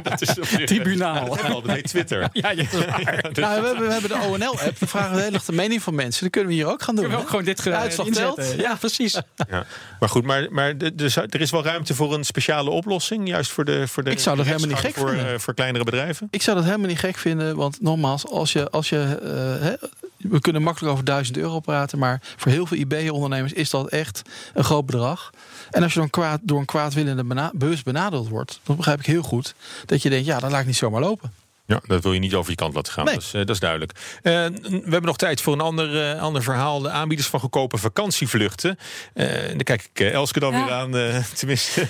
dat 0.04 0.22
is 0.22 0.30
Tribunaal. 0.66 1.30
Dat, 1.30 1.62
heet 1.66 1.88
Twitter. 1.88 2.30
Ja, 2.34 2.50
ja, 2.52 2.64
dat 2.72 2.80
is 2.80 2.86
waar. 2.86 3.22
dus- 3.34 3.44
Nou, 3.44 3.62
we, 3.62 3.68
hebben, 3.68 3.88
we 3.88 3.92
hebben 3.94 4.10
de 4.10 4.26
ONL-app. 4.28 4.80
We 4.80 4.88
vragen 4.88 5.14
de 5.14 5.20
hele 5.20 5.32
dag 5.32 5.44
de 5.46 5.52
mening 5.52 5.82
van 5.84 5.96
mensen. 5.96 6.22
Dat 6.24 6.32
kunnen 6.32 6.50
we 6.50 6.56
hier 6.56 6.68
ook 6.68 6.82
gaan 6.84 6.96
doen. 6.96 7.10
We 7.10 7.18
ook 7.18 7.30
gewoon 7.30 7.46
dit 7.46 7.68
uitslag 7.68 8.08
telt. 8.08 8.54
Ja, 8.58 8.76
precies. 8.76 9.22
Ja. 9.50 9.66
Maar 10.00 10.10
goed, 10.10 10.24
maar, 10.24 10.48
maar 10.52 10.78
de- 10.78 10.96
de- 10.96 11.26
er 11.30 11.42
is 11.42 11.52
wel 11.52 11.64
ruimte 11.64 11.96
voor 11.96 12.14
een 12.14 12.24
speciale 12.24 12.70
oplossing. 12.70 13.28
Juist 13.28 13.52
voor 13.52 13.66
de, 13.66 13.88
voor 13.88 14.04
de 14.04 14.10
Ik 14.12 14.20
zou 14.20 14.38
dat 14.38 14.46
helemaal 14.46 14.68
niet 14.68 14.78
gek 14.78 14.96
voor, 14.96 15.10
vinden. 15.10 15.34
eh, 15.34 15.40
voor 15.40 15.54
kleinere 15.54 15.84
bedrijven. 15.84 16.28
Ik 16.32 16.42
zou 16.42 16.56
dat 16.58 16.66
helemaal 16.66 16.88
niet 16.88 17.00
gek 17.00 17.18
vinden. 17.18 17.56
Want 17.56 17.82
nogmaals, 17.82 18.26
als 18.28 18.52
je, 18.54 18.70
als 18.70 18.90
je, 18.90 19.20
eh, 19.24 19.66
hè, 19.68 19.74
we 20.18 20.42
kunnen 20.42 20.62
makkelijk 20.62 20.94
over 20.94 21.06
1000 21.06 21.38
euro 21.38 21.60
praten. 21.60 22.00
Maar 22.00 22.22
voor 22.36 22.52
heel 22.52 22.66
veel 22.66 22.78
IB-ondernemers 22.78 23.54
is 23.54 23.70
dat 23.70 23.88
echt 23.88 24.22
een 24.54 24.64
groot 24.64 24.86
bedrag. 24.86 25.30
En 25.72 25.84
als 25.84 25.94
je 25.94 26.00
dan 26.00 26.10
kwaad, 26.10 26.40
door 26.44 26.60
een 26.60 26.66
kwaadwillende 26.66 27.52
bewust 27.54 27.84
benadeeld 27.84 28.30
wordt. 28.30 28.60
dan 28.64 28.76
begrijp 28.76 29.00
ik 29.00 29.06
heel 29.06 29.24
goed 29.24 29.56
dat 29.86 30.02
je 30.02 30.10
denkt: 30.10 30.26
ja, 30.26 30.40
dat 30.40 30.52
laat 30.52 30.60
ik 30.60 30.66
niet 30.66 30.76
zomaar 30.76 31.02
lopen. 31.02 31.32
Ja, 31.68 31.80
dat 31.88 32.04
wil 32.04 32.14
je 32.14 32.20
niet 32.20 32.34
over 32.34 32.50
je 32.50 32.56
kant 32.56 32.74
laten 32.74 32.94
gaan. 32.94 33.06
Nee. 33.06 33.14
Dat, 33.14 33.24
is, 33.24 33.34
eh, 33.34 33.40
dat 33.40 33.50
is 33.50 33.60
duidelijk. 33.60 33.92
Eh, 34.22 34.32
we 34.62 34.82
hebben 34.82 35.02
nog 35.06 35.18
tijd 35.18 35.42
voor 35.42 35.54
een 35.54 35.62
ander, 35.62 36.12
eh, 36.12 36.22
ander 36.22 36.44
verhaal. 36.44 36.80
De 36.82 36.90
aanbieders 36.90 37.28
van 37.30 37.40
goedkope 37.40 37.78
vakantievluchten. 37.78 38.78
Eh, 39.14 39.44
en 39.44 39.48
dan 39.56 39.64
kijk 39.64 39.90
ik 39.94 40.00
Elske 40.00 40.40
dan 40.40 40.54
Ja. 40.54 40.64
weer 40.66 40.74
aan. 40.74 40.98
eh, 40.98 41.24
tenminste, 41.40 41.88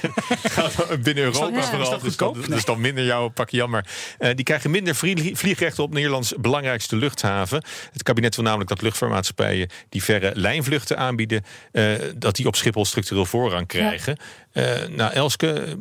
binnen 1.04 1.24
Europa 1.24 1.56
Ja. 1.58 1.64
Vooral. 1.64 1.90
dat 1.90 2.02
dus, 2.02 2.16
dat, 2.18 2.38
is 2.50 2.66
dan 2.66 2.82
minder 2.82 3.06
jouw 3.06 3.28
pakje 3.28 3.58
jammer. 3.58 3.86
Eh, 4.18 4.36
die 4.36 4.44
krijgen 4.46 4.72
minder 4.72 4.96
vlie- 4.96 5.36
vliegrechten 5.36 5.84
op 5.84 5.94
Nederlands 5.94 6.34
belangrijkste 6.38 6.96
luchthaven. 6.96 7.64
Het 7.92 8.04
kabinet 8.04 8.36
wil 8.36 8.44
namelijk 8.46 8.70
dat 8.70 8.82
luchtvaartmaatschappijen 8.82 9.70
die 9.90 10.04
verre 10.04 10.32
lijnvluchten 10.36 10.98
aanbieden, 10.98 11.44
eh, 11.72 11.92
dat 12.16 12.36
die 12.36 12.48
op 12.48 12.56
Schiphol 12.56 12.86
structureel 12.86 13.26
voorrang 13.26 13.68
krijgen. 13.68 14.18
Eh, 14.58 14.88
nou, 14.90 15.14
Elske, 15.14 15.54
eh, 15.54 15.76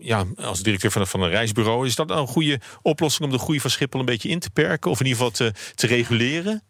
ja, 0.00 0.24
als 0.36 0.62
directeur 0.62 0.90
van, 0.90 1.06
van 1.06 1.22
een 1.22 1.30
reisbureau, 1.30 1.86
is 1.86 1.94
dat 1.94 2.08
nou 2.08 2.20
een 2.20 2.26
goede 2.26 2.60
oplossing 2.82 3.24
om 3.24 3.30
de 3.36 3.42
groei 3.42 3.60
van 3.60 3.70
Schiphol 3.70 4.00
een 4.00 4.06
beetje 4.06 4.28
in 4.28 4.38
te 4.38 4.50
perken? 4.50 4.90
Of 4.90 5.00
in 5.00 5.06
ieder 5.06 5.22
geval 5.22 5.36
te, 5.36 5.52
te 5.74 5.86
reguleren? 5.86 6.62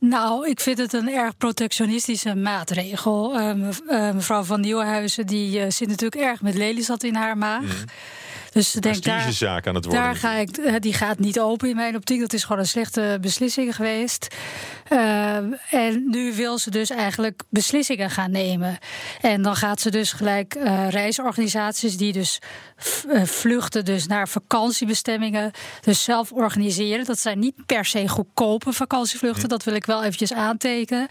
Nou, 0.00 0.48
ik 0.48 0.60
vind 0.60 0.78
het 0.78 0.92
een 0.92 1.08
erg 1.08 1.36
protectionistische 1.36 2.34
maatregel. 2.34 3.34
Eh, 3.38 3.54
mev- 3.54 4.12
mevrouw 4.14 4.42
van 4.42 4.60
Nieuwenhuizen 4.60 5.26
die 5.26 5.70
zit 5.70 5.88
natuurlijk 5.88 6.22
erg 6.22 6.42
met 6.42 6.54
Lelystad 6.54 7.02
in 7.02 7.14
haar 7.14 7.38
maag. 7.38 7.84
Dus 8.52 8.72
denk 8.72 9.02
daar, 9.02 9.66
aan 9.66 9.74
het 9.74 9.84
worden. 9.84 10.02
daar 10.02 10.16
ga 10.16 10.32
ik, 10.34 10.56
eh, 10.56 10.74
die 10.78 10.94
gaat 10.94 11.18
niet 11.18 11.40
open 11.40 11.68
in 11.68 11.76
mijn 11.76 11.96
optiek. 11.96 12.20
Dat 12.20 12.32
is 12.32 12.42
gewoon 12.42 12.58
een 12.58 12.66
slechte 12.68 13.18
beslissing 13.20 13.74
geweest. 13.74 14.34
Eh, 14.88 15.36
en 15.70 16.04
nu 16.06 16.34
wil 16.34 16.58
ze 16.58 16.70
dus 16.70 16.90
eigenlijk 16.90 17.42
beslissingen 17.48 18.10
gaan 18.10 18.30
nemen. 18.30 18.78
En 19.20 19.42
dan 19.42 19.56
gaat 19.56 19.80
ze 19.80 19.90
dus 19.90 20.12
gelijk 20.12 20.54
eh, 20.54 20.88
reisorganisaties 20.88 21.96
die 21.96 22.12
dus 22.12 22.38
vluchten 23.24 23.84
dus 23.84 24.06
naar 24.06 24.28
vakantiebestemmingen 24.28 25.50
dus 25.80 26.04
zelf 26.04 26.32
organiseren. 26.32 27.04
Dat 27.04 27.18
zijn 27.18 27.38
niet 27.38 27.66
per 27.66 27.84
se 27.84 28.08
goedkope 28.08 28.72
vakantievluchten. 28.72 29.48
Dat 29.48 29.64
wil 29.64 29.74
ik 29.74 29.86
wel 29.86 30.02
eventjes 30.02 30.32
aantekenen. 30.32 31.06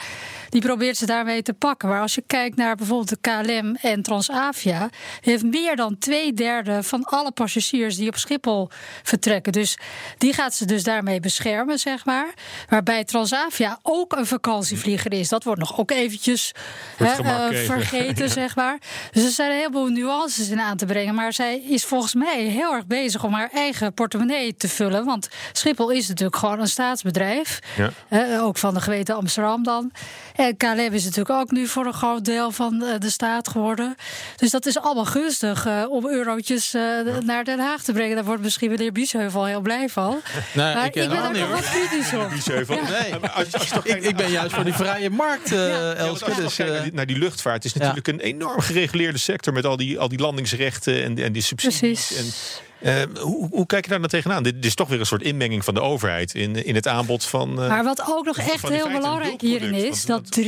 Die 0.50 0.62
probeert 0.62 0.98
ze 0.98 1.06
daarmee 1.06 1.42
te 1.42 1.54
pakken. 1.54 1.90
Maar 1.90 2.02
als 2.02 2.16
je 2.16 2.24
kijkt 2.28 2.56
naar 2.56 2.76
bijvoorbeeld 2.76 3.10
de 3.10 3.18
KLM 3.22 3.76
en 3.76 4.02
Transavia, 4.02 4.90
heeft 5.22 5.44
meer 5.44 5.76
dan 5.76 5.98
twee 5.98 6.34
derde 6.34 6.84
van 6.84 7.04
alle 7.04 7.32
passagiers 7.32 7.96
die 7.96 8.08
op 8.08 8.18
Schiphol 8.18 8.70
vertrekken. 9.04 9.52
Dus 9.52 9.78
die 10.18 10.34
gaat 10.34 10.54
ze 10.54 10.66
dus 10.66 10.84
daarmee 10.84 11.20
beschermen, 11.20 11.80
zeg 11.80 12.06
maar. 12.06 12.34
Waarbij 12.70 13.04
Transavia 13.04 13.80
ook 13.82 14.14
een 14.16 14.26
vakantievlieger 14.26 15.14
is. 15.14 15.30
Dat 15.30 15.44
wordt 15.44 15.60
nog 15.60 15.80
ook 15.80 15.92
eventjes 15.92 16.52
hè, 16.98 17.06
eh, 17.06 17.48
even. 17.50 17.66
vergeten, 17.66 18.30
zeg 18.30 18.56
maar. 18.56 18.78
Dus 19.12 19.24
er 19.24 19.32
zijn 19.32 19.52
een 19.52 19.58
heleboel 19.58 19.88
nuances 19.88 20.50
in 20.50 20.60
aan 20.60 20.78
te 20.78 20.86
brengen. 20.86 21.16
Maar 21.16 21.34
zij 21.34 21.57
is 21.64 21.86
volgens 21.86 22.14
mij 22.14 22.44
heel 22.44 22.74
erg 22.74 22.86
bezig 22.86 23.24
om 23.24 23.34
haar 23.34 23.50
eigen 23.54 23.94
portemonnee 23.94 24.56
te 24.56 24.70
vullen. 24.70 25.06
Want 25.06 25.28
Schiphol 25.52 25.90
is 25.90 26.08
natuurlijk 26.08 26.38
gewoon 26.38 26.60
een 26.60 26.68
staatsbedrijf. 26.68 27.60
Ja. 27.78 27.92
Hè, 28.08 28.42
ook 28.42 28.58
van 28.58 28.74
de 28.74 28.82
gemeente 28.82 29.14
Amsterdam 29.14 29.64
dan. 29.64 29.92
En 30.36 30.58
KLM 30.58 30.94
is 30.94 31.04
natuurlijk 31.04 31.40
ook 31.40 31.52
nu 31.52 31.68
voor 31.68 31.86
een 31.86 31.94
groot 31.94 32.26
deel 32.26 32.52
van 32.52 32.84
eh, 32.84 33.00
de 33.00 33.10
staat 33.10 33.48
geworden. 33.48 33.96
Dus 34.36 34.52
dat 34.52 34.66
is 34.66 34.80
allemaal 34.80 35.06
gunstig 35.06 35.66
eh, 35.66 35.84
om 35.90 36.08
eurotjes 36.08 36.74
eh, 36.74 36.82
naar 37.20 37.44
Den 37.44 37.60
Haag 37.60 37.84
te 37.84 37.94
brengen. 37.94 38.16
Daar 38.16 38.26
wordt 38.26 38.42
misschien 38.42 38.70
meneer 38.70 38.92
Biesheuvel 38.92 39.46
heel 39.46 39.62
blij 39.62 39.90
van. 39.90 40.22
Nee, 40.54 40.74
maar 40.74 40.86
ik 40.86 40.96
ik, 40.96 41.10
ben 41.10 41.34
daar 41.34 41.50
wat 41.50 41.70
kritisch 41.70 42.14
op. 42.14 42.26
Nee. 42.88 43.16
Als, 43.16 43.54
als 43.54 43.70
toch 43.70 43.86
Ik, 43.86 44.04
ik 44.04 44.16
ben 44.16 44.32
juist 44.32 44.56
voor 44.56 44.64
die 44.64 44.74
vrije 44.74 45.10
markt, 45.10 45.52
eh 45.52 45.68
Ja. 45.68 45.94
Elske. 45.94 46.26
Ja, 46.26 46.36
want 46.36 46.44
als 46.44 46.56
dus, 46.56 46.58
naar, 46.58 46.76
eh, 46.76 46.84
die, 46.84 46.94
naar 46.94 47.06
die 47.06 47.18
luchtvaart 47.18 47.66
is 47.66 47.74
natuurlijk 47.74 48.08
een 48.08 48.20
enorm 48.20 48.60
gereguleerde 48.60 49.18
sector 49.18 49.54
met 49.54 49.66
al 49.66 49.78
die, 49.78 50.00
al 50.00 50.10
die 50.10 50.20
landingsrechten 50.20 51.04
en, 51.04 51.18
en 51.18 51.32
die 51.32 51.42
subsidies. 51.48 51.80
Precies. 52.08 52.62
En, 52.82 53.16
eh, 53.16 53.22
hoe, 53.22 53.48
hoe 53.52 53.66
kijk 53.66 53.84
je 53.84 53.90
daar 53.90 54.00
nou 54.00 54.12
tegenaan? 54.12 54.44
Dit, 54.44 54.54
dit 54.56 54.66
is 54.66 54.76
toch 54.76 54.88
weer 54.88 55.00
een 55.00 55.06
soort 55.06 55.22
inmenging 55.22 55.64
van 55.64 55.74
de 55.74 55.82
overheid 55.82 56.34
in, 56.36 56.66
in 56.66 56.76
het 56.76 56.88
aanbod 56.88 57.24
van. 57.26 57.62
eh, 57.62 57.70
Maar 57.70 57.84
wat 57.84 58.04
ook 58.08 58.26
nog 58.26 58.38
echt 58.38 58.68
heel 58.70 58.90
belangrijk 58.92 59.42
hierin 59.42 59.74
is, 59.74 60.04
want 60.06 60.36
dat 60.36 60.46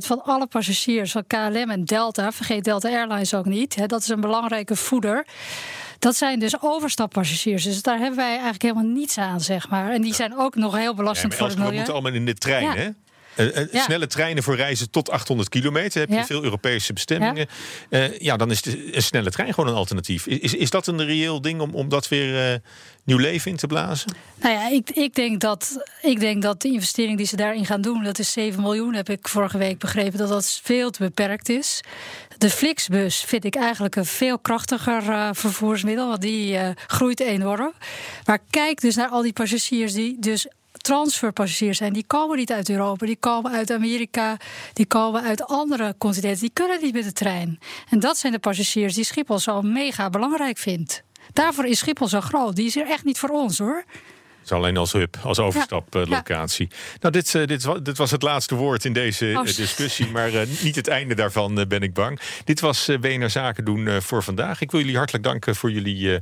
63% 0.00 0.06
van 0.06 0.24
alle 0.24 0.46
passagiers 0.46 1.12
van 1.12 1.26
KLM 1.26 1.70
en 1.70 1.84
Delta, 1.84 2.32
vergeet 2.32 2.64
Delta 2.64 2.88
Airlines 2.88 3.34
ook 3.34 3.44
niet, 3.44 3.74
hè, 3.74 3.86
dat 3.86 4.00
is 4.00 4.08
een 4.08 4.20
belangrijke 4.20 4.76
voeder. 4.76 5.26
Dat 5.98 6.16
zijn 6.16 6.38
dus 6.38 6.54
overstappassagiers. 6.60 7.64
Dus 7.64 7.82
daar 7.82 7.98
hebben 7.98 8.16
wij 8.16 8.30
eigenlijk 8.30 8.62
helemaal 8.62 8.84
niets 8.84 9.18
aan, 9.18 9.40
zeg 9.40 9.68
maar. 9.68 9.90
En 9.90 10.02
die 10.02 10.14
zijn 10.14 10.36
ook 10.38 10.54
nog 10.54 10.74
heel 10.76 10.82
ja, 10.90 10.94
belastend 10.94 11.28
maar 11.28 11.38
voor 11.38 11.48
het 11.48 11.56
milieu. 11.58 11.74
moeten 11.74 11.92
allemaal 11.92 12.12
in 12.12 12.24
de 12.26 12.34
trein, 12.34 12.62
Ja. 12.64 12.74
hè? 12.74 12.88
Eh, 13.36 13.62
eh, 13.62 13.82
snelle 13.84 14.06
treinen 14.06 14.42
voor 14.42 14.56
reizen 14.56 14.90
tot 14.90 15.10
800 15.10 15.48
kilometer. 15.48 16.00
Heb 16.00 16.10
je 16.10 16.24
veel 16.24 16.44
Europese 16.44 16.92
bestemmingen. 16.92 17.46
Ja. 17.90 18.08
Uh, 18.08 18.18
ja, 18.18 18.36
dan 18.36 18.50
is 18.50 18.62
de, 18.62 18.96
een 18.96 19.02
snelle 19.02 19.30
trein 19.30 19.54
gewoon 19.54 19.70
een 19.70 19.76
alternatief. 19.76 20.26
Is, 20.26 20.54
is 20.54 20.70
dat 20.70 20.86
een 20.86 21.04
reëel 21.04 21.40
ding 21.40 21.60
om, 21.60 21.74
om 21.74 21.88
dat 21.88 22.08
weer 22.08 22.60
nieuw 23.04 23.18
leven 23.18 23.50
in 23.50 23.56
te 23.56 23.66
blazen? 23.66 24.12
Nou 24.40 24.54
ja, 24.54 24.68
ik, 24.68 24.90
ik, 24.90 25.14
denk 25.14 25.40
dat, 25.40 25.86
ik 26.02 26.20
denk 26.20 26.42
dat 26.42 26.62
de 26.62 26.68
investering 26.68 27.16
die 27.16 27.26
ze 27.26 27.36
daarin 27.36 27.66
gaan 27.66 27.80
doen, 27.80 28.04
dat 28.04 28.18
is 28.18 28.32
7 28.32 28.62
miljoen, 28.62 28.94
heb 28.94 29.08
ik 29.08 29.28
vorige 29.28 29.58
week 29.58 29.78
begrepen, 29.78 30.18
dat 30.18 30.28
dat 30.28 30.60
veel 30.62 30.90
te 30.90 31.02
beperkt 31.02 31.48
is. 31.48 31.80
De 32.38 32.50
Flixbus 32.50 33.20
vind 33.20 33.44
ik 33.44 33.54
eigenlijk 33.54 33.96
een 33.96 34.06
veel 34.06 34.38
krachtiger 34.38 35.34
vervoersmiddel, 35.34 36.08
want 36.08 36.20
die 36.20 36.58
groeit 36.86 37.20
enorm. 37.20 37.72
Maar 38.24 38.38
kijk 38.50 38.80
dus 38.80 38.96
naar 38.96 39.08
al 39.08 39.22
die 39.22 39.32
passagiers 39.32 39.92
die 39.92 40.16
dus 40.20 40.46
transferpassagiers 40.86 41.78
zijn. 41.78 41.92
Die 41.92 42.04
komen 42.06 42.36
niet 42.36 42.52
uit 42.52 42.68
Europa, 42.68 43.06
die 43.06 43.16
komen 43.16 43.52
uit 43.52 43.70
Amerika, 43.70 44.36
die 44.72 44.86
komen 44.86 45.22
uit 45.22 45.46
andere 45.46 45.94
continenten. 45.98 46.40
Die 46.40 46.50
kunnen 46.52 46.82
niet 46.82 46.94
met 46.94 47.04
de 47.04 47.12
trein. 47.12 47.58
En 47.90 48.00
dat 48.00 48.18
zijn 48.18 48.32
de 48.32 48.38
passagiers 48.38 48.94
die 48.94 49.04
Schiphol 49.04 49.38
zo 49.38 49.62
mega 49.62 50.10
belangrijk 50.10 50.58
vindt. 50.58 51.02
Daarvoor 51.32 51.64
is 51.64 51.78
Schiphol 51.78 52.08
zo 52.08 52.20
groot. 52.20 52.56
Die 52.56 52.66
is 52.66 52.76
er 52.76 52.86
echt 52.86 53.04
niet 53.04 53.18
voor 53.18 53.28
ons 53.28 53.58
hoor 53.58 53.84
is 54.46 54.52
alleen 54.52 54.76
als 54.76 54.92
hub, 54.92 55.16
als 55.22 55.38
overstaplocatie. 55.38 56.68
Nou, 57.00 57.12
dit, 57.12 57.34
uh, 57.34 57.46
dit, 57.46 57.68
dit, 57.82 57.96
was 57.96 58.10
het 58.10 58.22
laatste 58.22 58.54
woord 58.54 58.84
in 58.84 58.92
deze 58.92 59.32
oh, 59.36 59.44
discussie. 59.44 60.10
Maar 60.10 60.32
uh, 60.32 60.40
niet 60.62 60.76
het 60.76 60.88
einde 60.88 61.14
daarvan, 61.14 61.58
uh, 61.58 61.66
ben 61.66 61.80
ik 61.80 61.94
bang. 61.94 62.20
Dit 62.44 62.60
was 62.60 62.90
BNR 63.00 63.30
Zaken 63.30 63.64
doen 63.64 64.02
voor 64.02 64.22
vandaag. 64.22 64.60
Ik 64.60 64.70
wil 64.70 64.80
jullie 64.80 64.96
hartelijk 64.96 65.24
danken 65.24 65.56
voor 65.56 65.70
jullie 65.70 66.20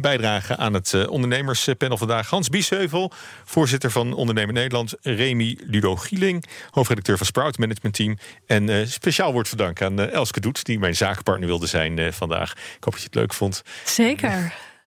bijdrage 0.00 0.56
aan 0.56 0.74
het 0.74 1.08
ondernemerspanel 1.08 1.96
vandaag. 1.96 2.30
Hans 2.30 2.48
Biesheuvel, 2.48 3.12
voorzitter 3.44 3.90
van 3.90 4.12
Ondernemer 4.12 4.54
Nederland. 4.54 4.94
Remy 5.02 5.58
Ludo 5.66 5.96
Gieling, 5.96 6.44
hoofdredacteur 6.70 7.16
van 7.16 7.26
Sprout 7.26 7.58
Management 7.58 7.94
Team. 7.94 8.18
En 8.46 8.88
speciaal 8.88 9.32
wordt 9.32 9.48
verdankt 9.48 9.82
aan 9.82 10.00
Elske 10.00 10.40
Doet, 10.40 10.64
die 10.64 10.78
mijn 10.78 10.96
zakenpartner 10.96 11.48
wilde 11.48 11.66
zijn 11.66 12.12
vandaag. 12.12 12.52
Ik 12.52 12.84
hoop 12.84 12.92
dat 12.92 13.00
je 13.00 13.06
het 13.06 13.14
leuk 13.14 13.34
vond. 13.34 13.62
Zeker. 13.84 14.52